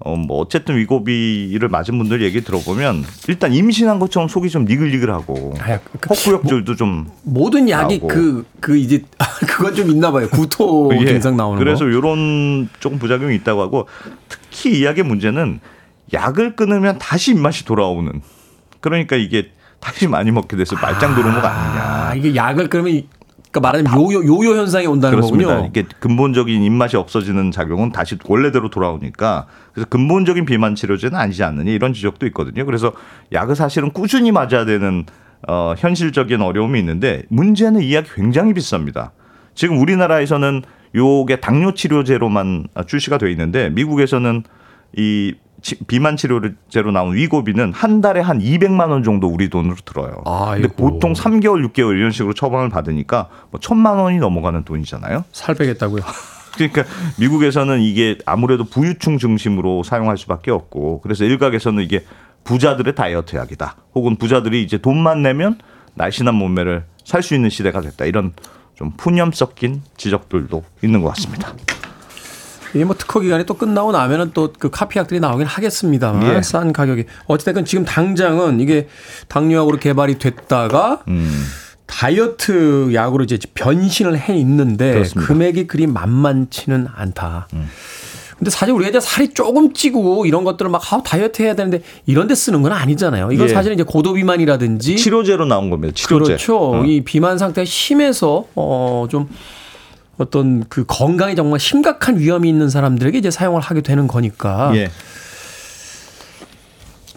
[0.06, 5.80] 어, 뭐 어쨌든 위고비를 맞은 분들 얘기 들어보면 일단 임신한 것처럼 속이 좀 니글니글하고 아,
[6.01, 8.08] 그- 헛구역질도 좀 모든 약이 나오고.
[8.10, 9.01] 그, 그 이제,
[9.47, 10.28] 그건 좀 있나 봐요.
[10.30, 11.91] 구토 예, 증상 나오는 그래서 거.
[11.91, 13.88] 이런 조금 부작용이 있다고 하고
[14.28, 15.62] 특히 이 약의 문제는
[16.12, 18.22] 약을 끊으면 다시 입맛이 돌아오는
[18.82, 21.82] 그러니까 이게 다시 많이 먹게 돼서 말짱 도루묵 아니냐.
[21.82, 23.08] 아, 이게 약을 이-
[23.54, 25.51] 그러니까 말하자면 요요, 요요 현상이 온다는 그렇습니다.
[25.51, 25.70] 거군요.
[25.70, 31.93] 이게 근본적인 입맛이 없어지는 작용은 다시 원래대로 돌아오니까 그래서 근본적인 비만 치료제는 아니지 않느냐 이런
[31.93, 32.66] 지적도 있거든요.
[32.66, 32.93] 그래서
[33.32, 35.06] 약을 사실은 꾸준히 맞아야 되는
[35.47, 39.12] 어, 현실적인 어려움이 있는데 문제는 이 약이 굉장히 비쌉니다.
[39.54, 40.64] 지금 우리나라에서는
[40.95, 44.43] 요게 당뇨 치료제로만 출시가 돼 있는데 미국에서는
[44.97, 50.22] 이 치- 비만 치료제로 나온 위고비는 한 달에 한 200만 원 정도 우리 돈으로 들어요.
[50.26, 50.76] 근데 아이고.
[50.76, 55.24] 보통 3개월, 6개월 이런 식으로 처방을 받으니까 뭐 천만 원이 넘어가는 돈이잖아요.
[55.32, 56.01] 살 빼겠다고요.
[56.55, 56.84] 그러니까
[57.18, 62.03] 미국에서는 이게 아무래도 부유층 중심으로 사용할 수밖에 없고 그래서 일각에서는 이게
[62.43, 63.78] 부자들의 다이어트 약이다.
[63.95, 65.57] 혹은 부자들이 이제 돈만 내면
[65.95, 68.05] 날씬한 몸매를 살 수 있는 시대가 됐다.
[68.05, 68.34] 이런
[68.76, 71.53] 좀 푸념 섞인 지적들도 있는 것 같습니다.
[72.74, 76.41] 이게 뭐 특허 기간이 또 끝나고 나면은 또 그 카피약들이 나오긴 하겠습니다만 예.
[76.41, 78.88] 싼 가격이 어찌됐건 지금 당장은 이게
[79.28, 81.43] 당뇨약으로 개발이 됐다가 음.
[81.86, 85.21] 다이어트 약으로 이제 변신을 해 있는데 그렇습니다.
[85.21, 85.28] 음.
[85.28, 87.47] 금액이 그리 만만치는 않다.
[88.38, 92.28] 근데 사실 우리가 이제 살이 조금 찌고 이런 것들을 막 아, 다이어트 해야 되는데 이런
[92.28, 93.32] 데 쓰는 건 아니잖아요.
[93.32, 93.53] 이건 예.
[93.53, 95.93] 사실은 이제 고도 비만이라든지 치료제로 나온 겁니다.
[95.95, 96.26] 치료제.
[96.34, 96.74] 그렇죠.
[96.74, 96.84] 어.
[96.86, 99.30] 이 비만 상태가 심해서 어좀
[100.18, 104.91] 어떤 그 건강에 정말 심각한 위험이 있는 사람들에게 이제 사용을 하게 되는 거니까 예.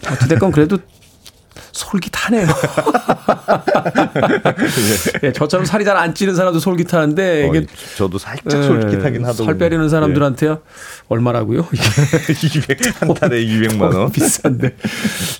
[0.09, 0.77] 어찌됐건 그래도
[1.73, 2.47] 솔깃하네요.
[5.23, 7.63] 예, 저처럼 살이 잘 안 찌는 사람도 솔깃하는데 이게 어,
[7.97, 9.45] 저도 살짝 솔깃하긴 예, 하더군요.
[9.45, 10.59] 살 빼려는 사람들한테요
[11.09, 11.67] 얼마라고요?
[11.71, 11.83] 이게
[12.73, 14.11] 200, 한 달에 200만 원.
[14.11, 14.75] 비싼데.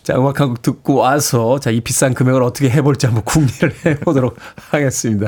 [0.04, 4.38] 자, 음악 한 곡 듣고 와서 자, 이 비싼 금액을 어떻게 해볼지 한번 궁리를 해보도록
[4.70, 5.28] 하겠습니다.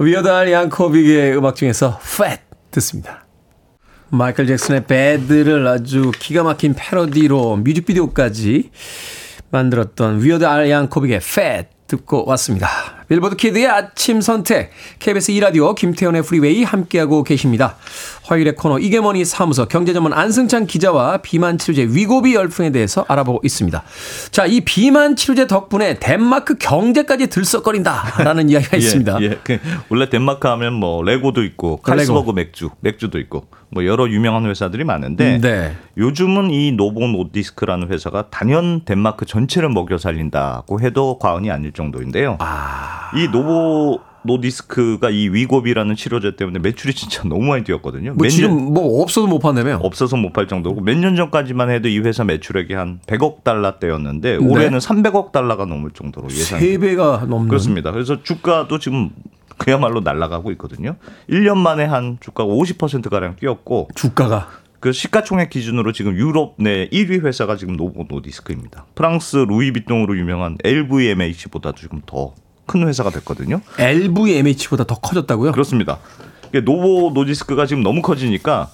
[0.00, 2.40] 위어드 알 양코빅의 음악 중에서 Fat
[2.70, 3.26] 듣습니다.
[4.10, 8.70] 마이클 잭슨의 Bad를 아주 기가 막힌 패러디로 뮤직비디오까지
[9.50, 12.68] 만들었던 위어드 알 양코빅의 Fat 듣고 왔습니다.
[13.08, 14.70] 빌보드 키드의 아침 선택,
[15.00, 17.76] KBS 1라디오 김태훈의 프리웨이 함께하고 계십니다.
[18.28, 23.82] 화요일의 코너 이게머니 사무소 경제전문 안승찬 기자와 비만 치료제 위고비 열풍에 대해서 알아보고 있습니다.
[24.30, 29.18] 자, 이 비만 치료제 덕분에 덴마크 경제까지 들썩거린다라는 이야기가 있습니다.
[29.22, 29.38] 예, 예.
[29.42, 29.58] 그
[29.88, 35.40] 원래 덴마크 하면 뭐 레고도 있고 칼스버그 맥주, 맥주도 있고 뭐 여러 유명한 회사들이 많은데
[35.40, 35.76] 네.
[35.96, 42.36] 요즘은 이 노보 노디스크라는 회사가 단연 덴마크 전체를 먹여 살린다고 해도 과언이 아닐 정도인데요.
[43.16, 48.12] 이 노보 노디스크가 이 위고비라는 치료제 때문에 매출이 진짜 너무 많이 뛰었거든요.
[48.14, 49.78] 뭐몇 지금 년- 뭐 없어도 못 판다며.
[49.82, 54.44] 없어서 못 팔 정도고 몇 년 전까지만 해도 이 회사 매출액이 한 100억 달러대였는데 네.
[54.44, 56.60] 올해는 300억 달러가 넘을 정도로 예상.
[56.60, 57.48] 세 배가 넘는.
[57.48, 57.90] 그렇습니다.
[57.92, 59.10] 그래서 주가도 지금
[59.56, 60.94] 그야말로 날아가고 있거든요.
[61.28, 64.48] 1년 만에 한 주가가 50% 가량 뛰었고 주가가
[64.80, 68.86] 그 시가총액 기준으로 지금 유럽 내 1위 회사가 지금 노보 노디스크입니다.
[68.94, 72.34] 프랑스 루이비통으로 유명한 LVMH보다도 지금 더
[72.68, 73.60] 큰 회사가 됐거든요.
[73.78, 75.50] LVMH보다 더 커졌다고요?
[75.50, 75.98] 그렇습니다.
[76.50, 78.68] 이게 노보 노디스크가 지금 너무 커지니까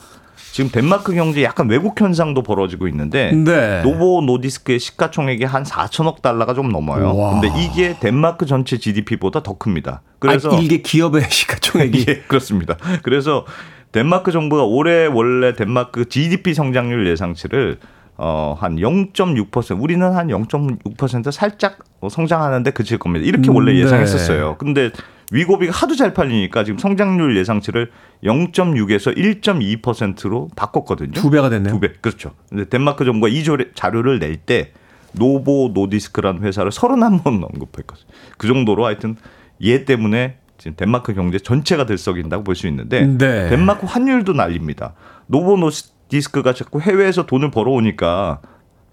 [0.53, 3.83] 지금 덴마크 경제 약간 왜곡 현상도 벌어지고 있는데 네.
[3.83, 7.17] 노보 노디스크의 시가총액이 한 4천억 달러가 좀 넘어요.
[7.17, 7.33] 와.
[7.33, 10.03] 근데 이게 덴마크 전체 GDP보다 더 큽니다.
[10.19, 12.77] 그래서 아, 일개 기업의 시가총액이 예, 그렇습니다.
[13.03, 13.47] 그래서
[13.91, 17.79] 덴마크 정부가 올해 원래 덴마크 GDP 성장률 예상치를
[18.17, 23.27] 어, 한 0.6%, 우리는 한 0.6% 살짝 어, 성장하는데 그칠 겁니다.
[23.27, 23.81] 이렇게 원래 음, 네.
[23.83, 24.57] 예상했었어요.
[24.59, 24.91] 근데
[25.33, 27.91] 위고비가 하도 잘 팔리니까 지금 성장률 예상치를
[28.23, 31.13] 0.6에서 1.2%로 바꿨거든요.
[31.13, 31.73] 두 배가 됐네요.
[31.75, 31.93] 두 배.
[32.01, 32.33] 그렇죠.
[32.49, 34.73] 근데 덴마크 정부가 이 조- 자료를 낼 때
[35.13, 38.07] 노보 노디스크라는 회사를 31번 언급했거든요.
[38.37, 39.17] 그 정도로 하여튼
[39.63, 43.49] 얘 때문에 지금 덴마크 경제 전체가 들썩인다고 볼 수 있는데 네.
[43.49, 44.95] 덴마크 환율도 난립니다.
[45.29, 48.41] 노보 노디스크가 자꾸 해외에서 돈을 벌어오니까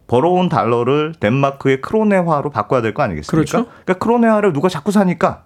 [0.07, 3.32] 벌어온 달러를 덴마크의 크로네화로 바꿔야 될 거 아니겠습니까?
[3.32, 3.66] 그렇죠.
[3.86, 5.43] 그러니까 크로네화를 누가 자꾸 사니까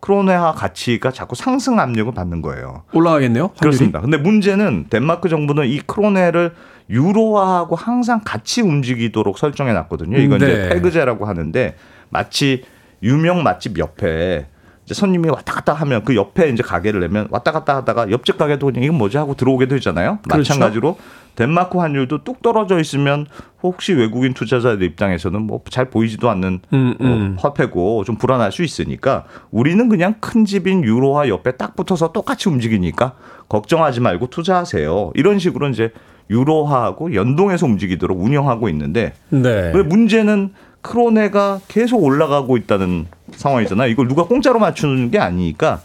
[0.00, 2.84] 크로네화 가치가 자꾸 상승 압력을 받는 거예요.
[2.92, 3.44] 올라가겠네요.
[3.44, 3.58] 환율이?
[3.60, 4.00] 그렇습니다.
[4.00, 6.54] 근데 문제는 덴마크 정부는 이 크로네를
[6.90, 10.18] 유로화하고 항상 같이 움직이도록 설정해 놨거든요.
[10.18, 10.46] 이건 네.
[10.46, 11.76] 이제 페그제라고 하는데
[12.10, 12.64] 마치
[13.02, 14.46] 유명 맛집 옆에
[14.88, 18.68] 이제 손님이 왔다 갔다 하면 그 옆에 이제 가게를 내면 왔다 갔다 하다가 옆집 가게도
[18.68, 20.18] 그냥 이건 뭐지 하고 들어오게 되잖아요.
[20.22, 20.54] 그렇죠.
[20.54, 20.96] 마찬가지로
[21.34, 23.26] 덴마크 환율도 뚝 떨어져 있으면
[23.62, 27.36] 혹시 외국인 투자자들 입장에서는 뭐 잘 보이지도 않는 음, 음.
[27.38, 32.48] 어, 화폐고 좀 불안할 수 있으니까 우리는 그냥 큰 집인 유로화 옆에 딱 붙어서 똑같이
[32.48, 33.12] 움직이니까
[33.50, 35.12] 걱정하지 말고 투자하세요.
[35.16, 35.92] 이런 식으로 이제
[36.30, 39.70] 유로화하고 연동해서 움직이도록 운영하고 있는데 네.
[39.74, 43.90] 왜 문제는 크로네가 계속 올라가고 있다는 상황이잖아요.
[43.90, 45.80] 이걸 누가 공짜로 맞추는 게 아니니까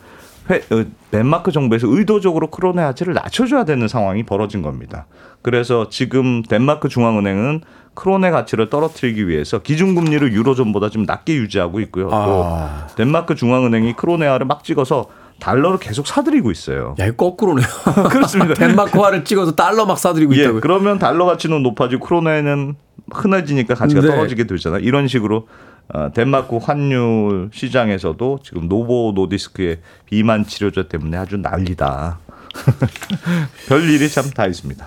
[0.50, 5.06] 회, 어, 덴마크 정부에서 의도적으로 크로네 화폐를 낮춰줘야 되는 상황이 벌어진 겁니다.
[5.42, 7.62] 그래서 지금 덴마크 중앙은행은
[7.94, 12.10] 크로네 가치를 떨어뜨리기 위해서 기준금리를 유로존보다 좀 낮게 유지하고 있고요.
[12.12, 12.88] 아.
[12.90, 15.08] 또 덴마크 중앙은행이 크로네화를 막 찍어서
[15.40, 16.96] 달러를 계속 사들이고 있어요.
[17.00, 17.68] 야, 이거 거꾸로네요.
[18.10, 18.54] 그렇습니다.
[18.54, 20.62] 덴마크화를 찍어서 달러 막 사들이고 예, 있다고요.
[20.62, 22.76] 그러면 달러 가치는 높아지고 크로네는
[23.14, 24.08] 흔해지니까 가치가 네.
[24.08, 24.82] 떨어지게 되잖아요.
[24.82, 25.48] 이런 식으로
[25.94, 32.20] 어, 덴마크 환율 시장에서도 지금 노보 노디스크의 비만 치료제 때문에 아주 난리다.
[33.68, 34.86] 별 일이 참 다 있습니다.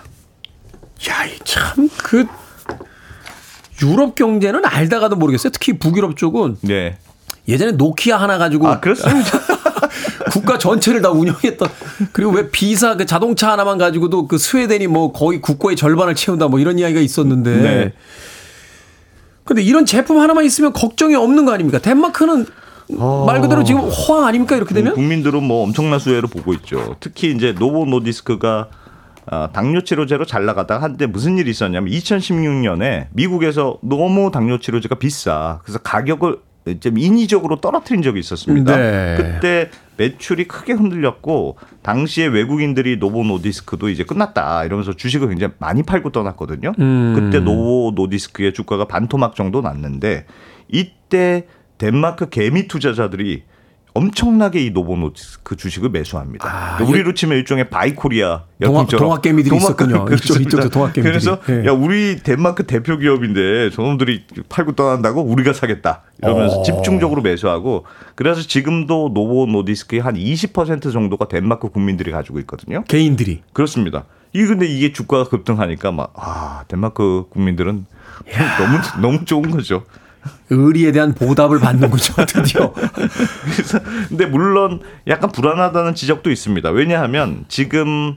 [1.08, 2.26] 야, 이참그
[3.82, 5.50] 유럽 경제는 알다가도 모르겠어요.
[5.52, 6.96] 특히 북유럽 쪽은 네.
[7.46, 9.38] 예전에 노키아 하나 가지고 아 그렇습니다.
[10.30, 11.68] 국가 전체를 다 운영했던
[12.12, 16.58] 그리고 왜 비사 그 자동차 하나만 가지고도 그 스웨덴이 뭐 거의 국고의 절반을 채운다 뭐
[16.60, 17.56] 이런 이야기가 있었는데.
[17.56, 17.92] 네.
[19.44, 21.78] 근데 이런 제품 하나만 있으면 걱정이 없는 거 아닙니까?
[21.78, 22.46] 덴마크는
[22.88, 24.56] 말 그대로 지금 호황 아닙니까?
[24.56, 24.94] 이렇게 되면?
[24.94, 26.96] 국민들은 뭐 엄청난 수혜를 보고 있죠.
[27.00, 28.68] 특히 이제 노보 노디스크가
[29.28, 35.60] 아, 당뇨 치료제로 잘 나가다가 한때 무슨 일이 있었냐면 2016년에 미국에서 너무 당뇨 치료제가 비싸.
[35.64, 36.38] 그래서 가격을
[36.80, 38.76] 좀 인위적으로 떨어뜨린 적이 있었습니다.
[38.76, 39.16] 네.
[39.16, 46.10] 그때 매출이 크게 흔들렸고 당시에 외국인들이 노보 노디스크도 이제 끝났다 이러면서 주식을 굉장히 많이 팔고
[46.10, 46.72] 떠났거든요.
[46.78, 47.14] 음.
[47.14, 50.26] 그때 노보 노디스크의 주가가 반토막 정도 났는데
[50.68, 51.46] 이때
[51.78, 53.44] 덴마크 개미 투자자들이
[53.96, 56.46] 엄청나게 이 노보 노디스크 주식을 매수합니다.
[56.48, 59.94] 아, 그러니까 우리로 치면 일종의 Buy Korea 동학- 열풍처럼 동학 개미들이 있었군요.
[59.96, 60.48] 이쪽, 그렇습니다.
[60.48, 61.12] 이쪽도 동학 개미들이.
[61.12, 61.66] 그래서 예.
[61.66, 66.62] 야 우리 덴마크 대표 기업인데 저놈들이 팔고 떠난다고 우리가 사겠다 이러면서 어.
[66.62, 67.84] 집중적으로 매수하고
[68.14, 72.84] 그래서 지금도 노보노디스크의 한 20% 정도가 덴마크 국민들이 가지고 있거든요.
[72.88, 73.42] 개인들이.
[73.52, 74.04] 그렇습니다.
[74.32, 77.86] 이 근데 이게 주가가 급등하니까 막 아 덴마크 국민들은
[78.58, 79.84] 너무 너무 좋은 거죠.
[80.50, 82.72] 의리에 대한 보답을 받는 거죠, 드디어.
[82.72, 86.70] 그래서 근데 물론 약간 불안하다는 지적도 있습니다.
[86.70, 88.16] 왜냐하면 지금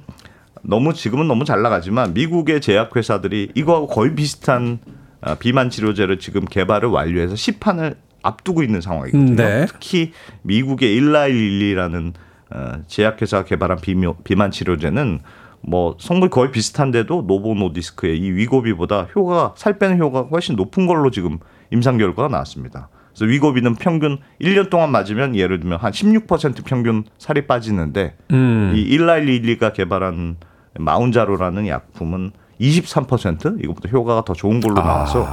[0.61, 4.79] 너무 지금은 너무 잘 나가지만 미국의 제약회사들이 이거하고 거의 비슷한
[5.21, 9.31] 아, 비만 치료제를 지금 개발을 완료해서 시판을 앞두고 있는 상황이거든요.
[9.31, 9.65] 음, 네.
[9.67, 10.11] 특히
[10.43, 12.13] 미국의 일라일리라는
[12.51, 15.19] 어, 제약회사가 개발한 비묘, 비만 치료제는
[15.61, 21.39] 뭐 성분이 거의 비슷한데도 노보노디스크의 이 위고비보다 효과가 살 빼는 효과가 훨씬 높은 걸로 지금
[21.71, 22.89] 임상 결과가 나왔습니다.
[23.13, 28.73] 그래서 위고비는 평균 1년 동안 맞으면 예를 들면 한 16% 평균 살이 빠지는데 음.
[28.75, 30.37] 이 일라일리가 개발한
[30.79, 35.27] 마운자로라는 약품은 23% 이것보다 효과가 더 좋은 걸로 나와서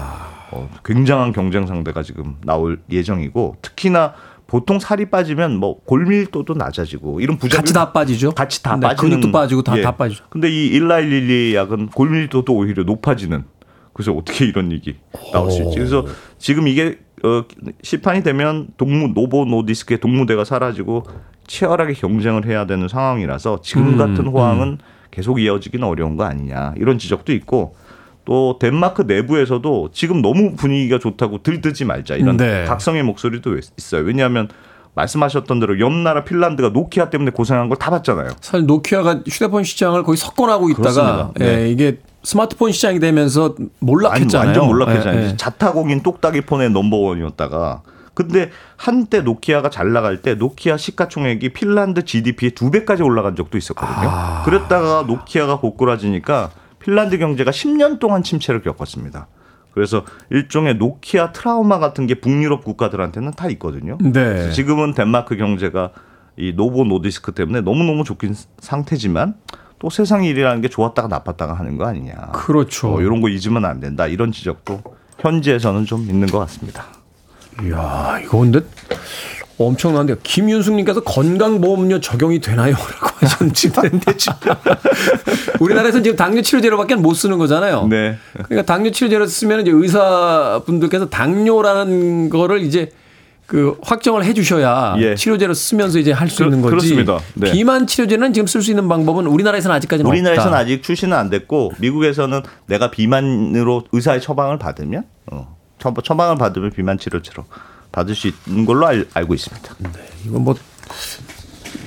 [0.53, 4.15] 어, 굉장한 경쟁 상대가 지금 나올 예정이고 특히나
[4.47, 8.31] 보통 살이 빠지면 뭐 골밀도도 낮아지고 이런 부작용 같이 다 빠지죠.
[8.31, 9.83] 같이 다 네, 빠지는 근육도 빠지고 다, 예.
[9.83, 10.25] 다 빠지죠.
[10.31, 13.45] 근데 이 일라일릴리 약은 골밀도도 오히려 높아지는
[13.97, 14.97] 그래서 어떻게 이런 얘기
[15.33, 15.77] 나올 수 있지?
[15.79, 16.05] 그래서
[16.37, 17.45] 지금 이게 어,
[17.83, 21.05] 시판이 되면 동무 노보 노디스크의 동무대가 사라지고
[21.47, 24.79] 치열하게 경쟁을 해야 되는 상황이라서 지금 음, 같은 호황은
[25.11, 27.75] 계속 이어지기는 어려운 거 아니냐 이런 지적도 있고
[28.27, 32.65] 또 덴마크 내부에서도 지금 너무 분위기가 좋다고 들뜨지 말자 이런 네.
[32.67, 34.03] 각성의 목소리도 있어요.
[34.03, 34.49] 왜냐하면
[34.95, 38.33] 말씀하셨던 대로 옆 나라 핀란드가 노키아 때문에 고생한 걸 다 봤잖아요.
[38.43, 41.31] 사실 노키아가 휴대폰 시장을 거의 석권하고 있다가 그렇습니다.
[41.39, 41.47] 네.
[41.63, 44.49] 예, 이게 스마트폰 시장이 되면서 몰락했잖아요.
[44.49, 45.21] 완전 몰락했잖아요.
[45.21, 45.37] 예, 예.
[45.37, 47.83] 자타공인 똑딱이 폰의 넘버원이었다가
[48.15, 54.09] 근데 한때 노키아가 잘 나갈 때 노키아 시가총액이 핀란드 GDP의 두 배까지 올라간 적도 있었거든요.
[54.11, 54.43] 아.
[54.45, 56.51] 그랬다가 노키아가 고꾸라지니까
[56.81, 59.29] 핀란드 경제가 10년 동안 침체를 겪었습니다.
[59.71, 63.99] 그래서 일종의 노키아 트라우마 같은 게 북유럽 국가들한테는 다 있거든요.
[64.01, 64.51] 네.
[64.51, 65.91] 지금은 덴마크 경제가
[66.37, 69.35] 이 노보 노디스크 때문에 너무너무 좋긴 상태지만
[69.87, 72.13] 또 세상 일이라는 게 좋았다가 나빴다가 하는 거 아니냐.
[72.33, 72.97] 그렇죠.
[72.97, 74.09] 어, 이런 거 잊으면 안 된다.
[74.09, 74.83] 이런 지적도
[75.21, 76.87] 현지에서는 좀 있는 것 같습니다.
[77.63, 78.63] 이야, 이거 근데
[79.59, 80.17] 엄청난데요.
[80.25, 82.75] 김윤숙님께서 건강보험료 적용이 되나요?
[83.01, 83.55] 라고 하셨는데
[84.19, 84.35] 지금
[85.61, 87.87] 우리나라에서는 지금 당뇨 치료제로밖에 못 쓰는 거잖아요.
[87.87, 88.19] 네.
[88.33, 92.91] 그러니까 당뇨 치료제를 쓰면 이제 의사분들께서 당뇨라는 거를 이제
[93.47, 95.15] 그 확정을 해 주셔야 예.
[95.15, 96.71] 치료제로 쓰면서 이제 할수 그- 있는 거지.
[96.71, 97.21] 그렇습니다.
[97.35, 97.53] 네.
[97.53, 100.59] 비만 치료제는 지금 쓸 수 있는 방법은 우리나라에서는 아직까지는 우리나라에서는 없다.
[100.59, 106.99] 아직 출시는 안 됐고 미국에서는 내가 비만으로 의사의 처방을 받으면 어, 처- 처방을 받으면 비만
[106.99, 107.45] 치료제로
[107.93, 109.75] 받을 수 있는 걸로 알, 알고 있습니다.
[110.27, 110.57] 이건 뭐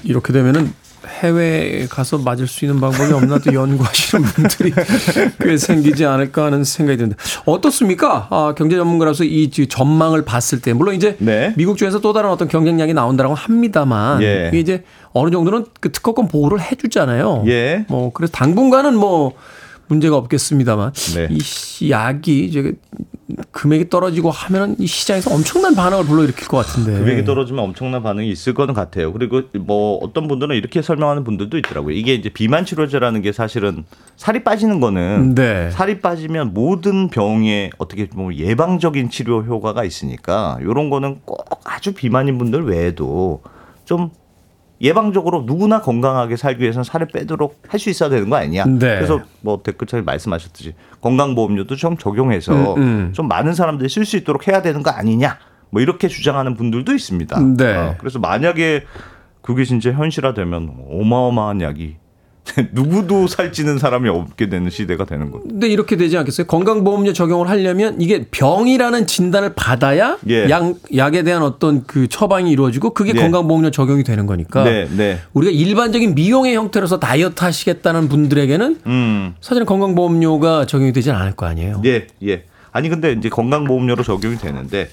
[0.04, 0.74] 이렇게 되면은
[1.10, 4.74] 해외에 가서 맞을 수 있는 방법이 없나 또 연구하시는 분들이
[5.42, 8.28] 꽤 생기지 않을까 하는 생각이 드는데 어떻습니까?
[8.30, 11.54] 아, 경제 전문가로서 이 전망을 봤을 때 물론 이제 네.
[11.58, 14.48] 미국 쪽에서 또 다른 어떤 경쟁력이 나온다라고 합니다만 예.
[14.50, 14.84] 이게 이제
[15.14, 17.44] 어느 정도는 그 특허권 보호를 해주잖아요.
[17.48, 17.86] 예.
[17.90, 19.34] 뭐 그래서 당분간은 뭐
[19.88, 21.28] 문제가 없겠습니다만 네.
[21.32, 22.74] 이 시- 약이 이제
[23.52, 26.98] 금액이 떨어지고 하면은 이 시장에서 엄청난 반응을 불러일으킬 것 같은데.
[26.98, 29.14] 금액이 떨어지면 엄청난 반응이 있을 거는 같아요.
[29.14, 31.96] 그리고 뭐 어떤 분들은 이렇게 설명하는 분들도 있더라고요.
[31.96, 35.70] 이게 이제 비만 치료제라는 게 사실은 살이 빠지는 거는 네.
[35.72, 42.38] 살이 빠지면 모든 병에 어떻게 보면 예방적인 치료 효과가 있으니까 이런 거는 꼭 아주 비만인
[42.38, 43.42] 분들 외에도
[43.86, 44.12] 좀
[44.82, 48.66] 예방적으로 누구나 건강하게 살기 위해서는 살을 빼도록 할 수 있어야 되는 거 아니냐.
[48.66, 48.78] 네.
[48.80, 53.10] 그래서 뭐 댓글창에 말씀하셨듯이 건강보험료도 좀 적용해서 음, 음.
[53.14, 55.38] 좀 많은 사람들이 쓸 수 있도록 해야 되는 거 아니냐.
[55.70, 57.40] 뭐 이렇게 주장하는 분들도 있습니다.
[57.58, 57.76] 네.
[57.76, 58.86] 어, 그래서 만약에
[59.42, 61.98] 그게 진짜 현실화되면 어마어마한 약이
[62.74, 65.48] 누구도 살찌는 사람이 없게 되는 시대가 되는 거죠.
[65.48, 66.48] 근데 이렇게 되지 않겠어요?
[66.48, 70.50] 건강보험료 적용을 하려면 이게 병이라는 진단을 받아야 예.
[70.50, 73.22] 약, 약에 대한 어떤 그 처방이 이루어지고 그게 네.
[73.22, 75.20] 건강보험료 적용이 되는 거니까 네, 네.
[75.34, 79.36] 우리가 일반적인 미용의 형태로서 다이어트 하시겠다는 분들에게는 음.
[79.42, 81.82] 사실은 건강보험료가 적용이 되지는 않을 거 아니에요.
[81.86, 82.44] 예, 예.
[82.72, 84.90] 아니 근데 이제 건강보험료로 적용이 되는데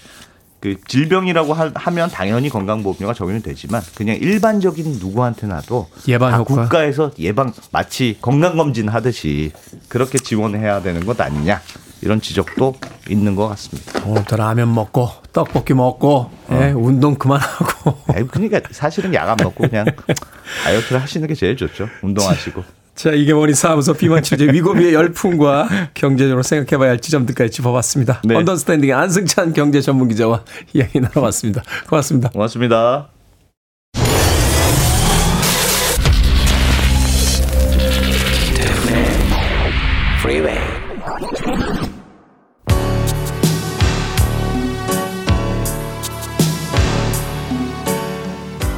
[0.61, 6.63] 그 질병이라고 하- 하면 당연히 건강보험료가 적용이 되지만 그냥 일반적인 누구한테나도 예방 다 효과.
[6.63, 9.53] 국가에서 예방 마치 건강검진 하듯이
[9.89, 11.61] 그렇게 지원해야 되는 것 아니냐
[12.03, 12.75] 이런 지적도
[13.09, 14.03] 있는 것 같습니다.
[14.05, 17.95] 오늘부터 라면 먹고 떡볶이 먹고 예, 운동 그만하고
[18.31, 19.85] 그러니까 사실은 약 안 먹고 그냥
[20.65, 21.89] 다이어트를 하시는 게 제일 좋죠.
[22.03, 22.63] 운동하시고.
[22.97, 28.23] 자 이게 뭐니 사무소 비만 치료제 위고비의 열풍과 경제적으로 생각해봐야 할 지점들까지 짚어봤습니다.
[28.25, 28.35] 네.
[28.35, 30.43] 언더스탠딩의 안승찬 경제 전문 기자와
[30.73, 31.63] 이야기 나눠봤습니다.
[31.89, 32.31] 고맙습니다.
[32.31, 33.09] 고맙습니다.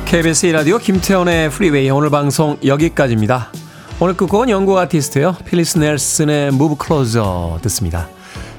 [0.07, 3.53] KBS 1라디오 김태훈의 프리웨이 오늘 방송 여기까지입니다.
[4.01, 5.37] 오늘 끝곡은 영국 아티스트예요.
[5.45, 8.09] 필리스 넬슨의 Move Closer 듣습니다.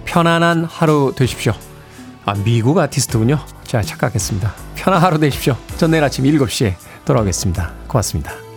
[0.03, 1.53] 편안한 하루 되십시오.
[2.25, 3.39] 아 미국 아티스트군요.
[3.63, 4.53] 제가 착각했습니다.
[4.75, 5.55] 편안한 하루 되십시오.
[5.77, 6.73] 전 내일 아침 7시에
[7.05, 7.71] 돌아오겠습니다.
[7.87, 8.48] 고맙습니다.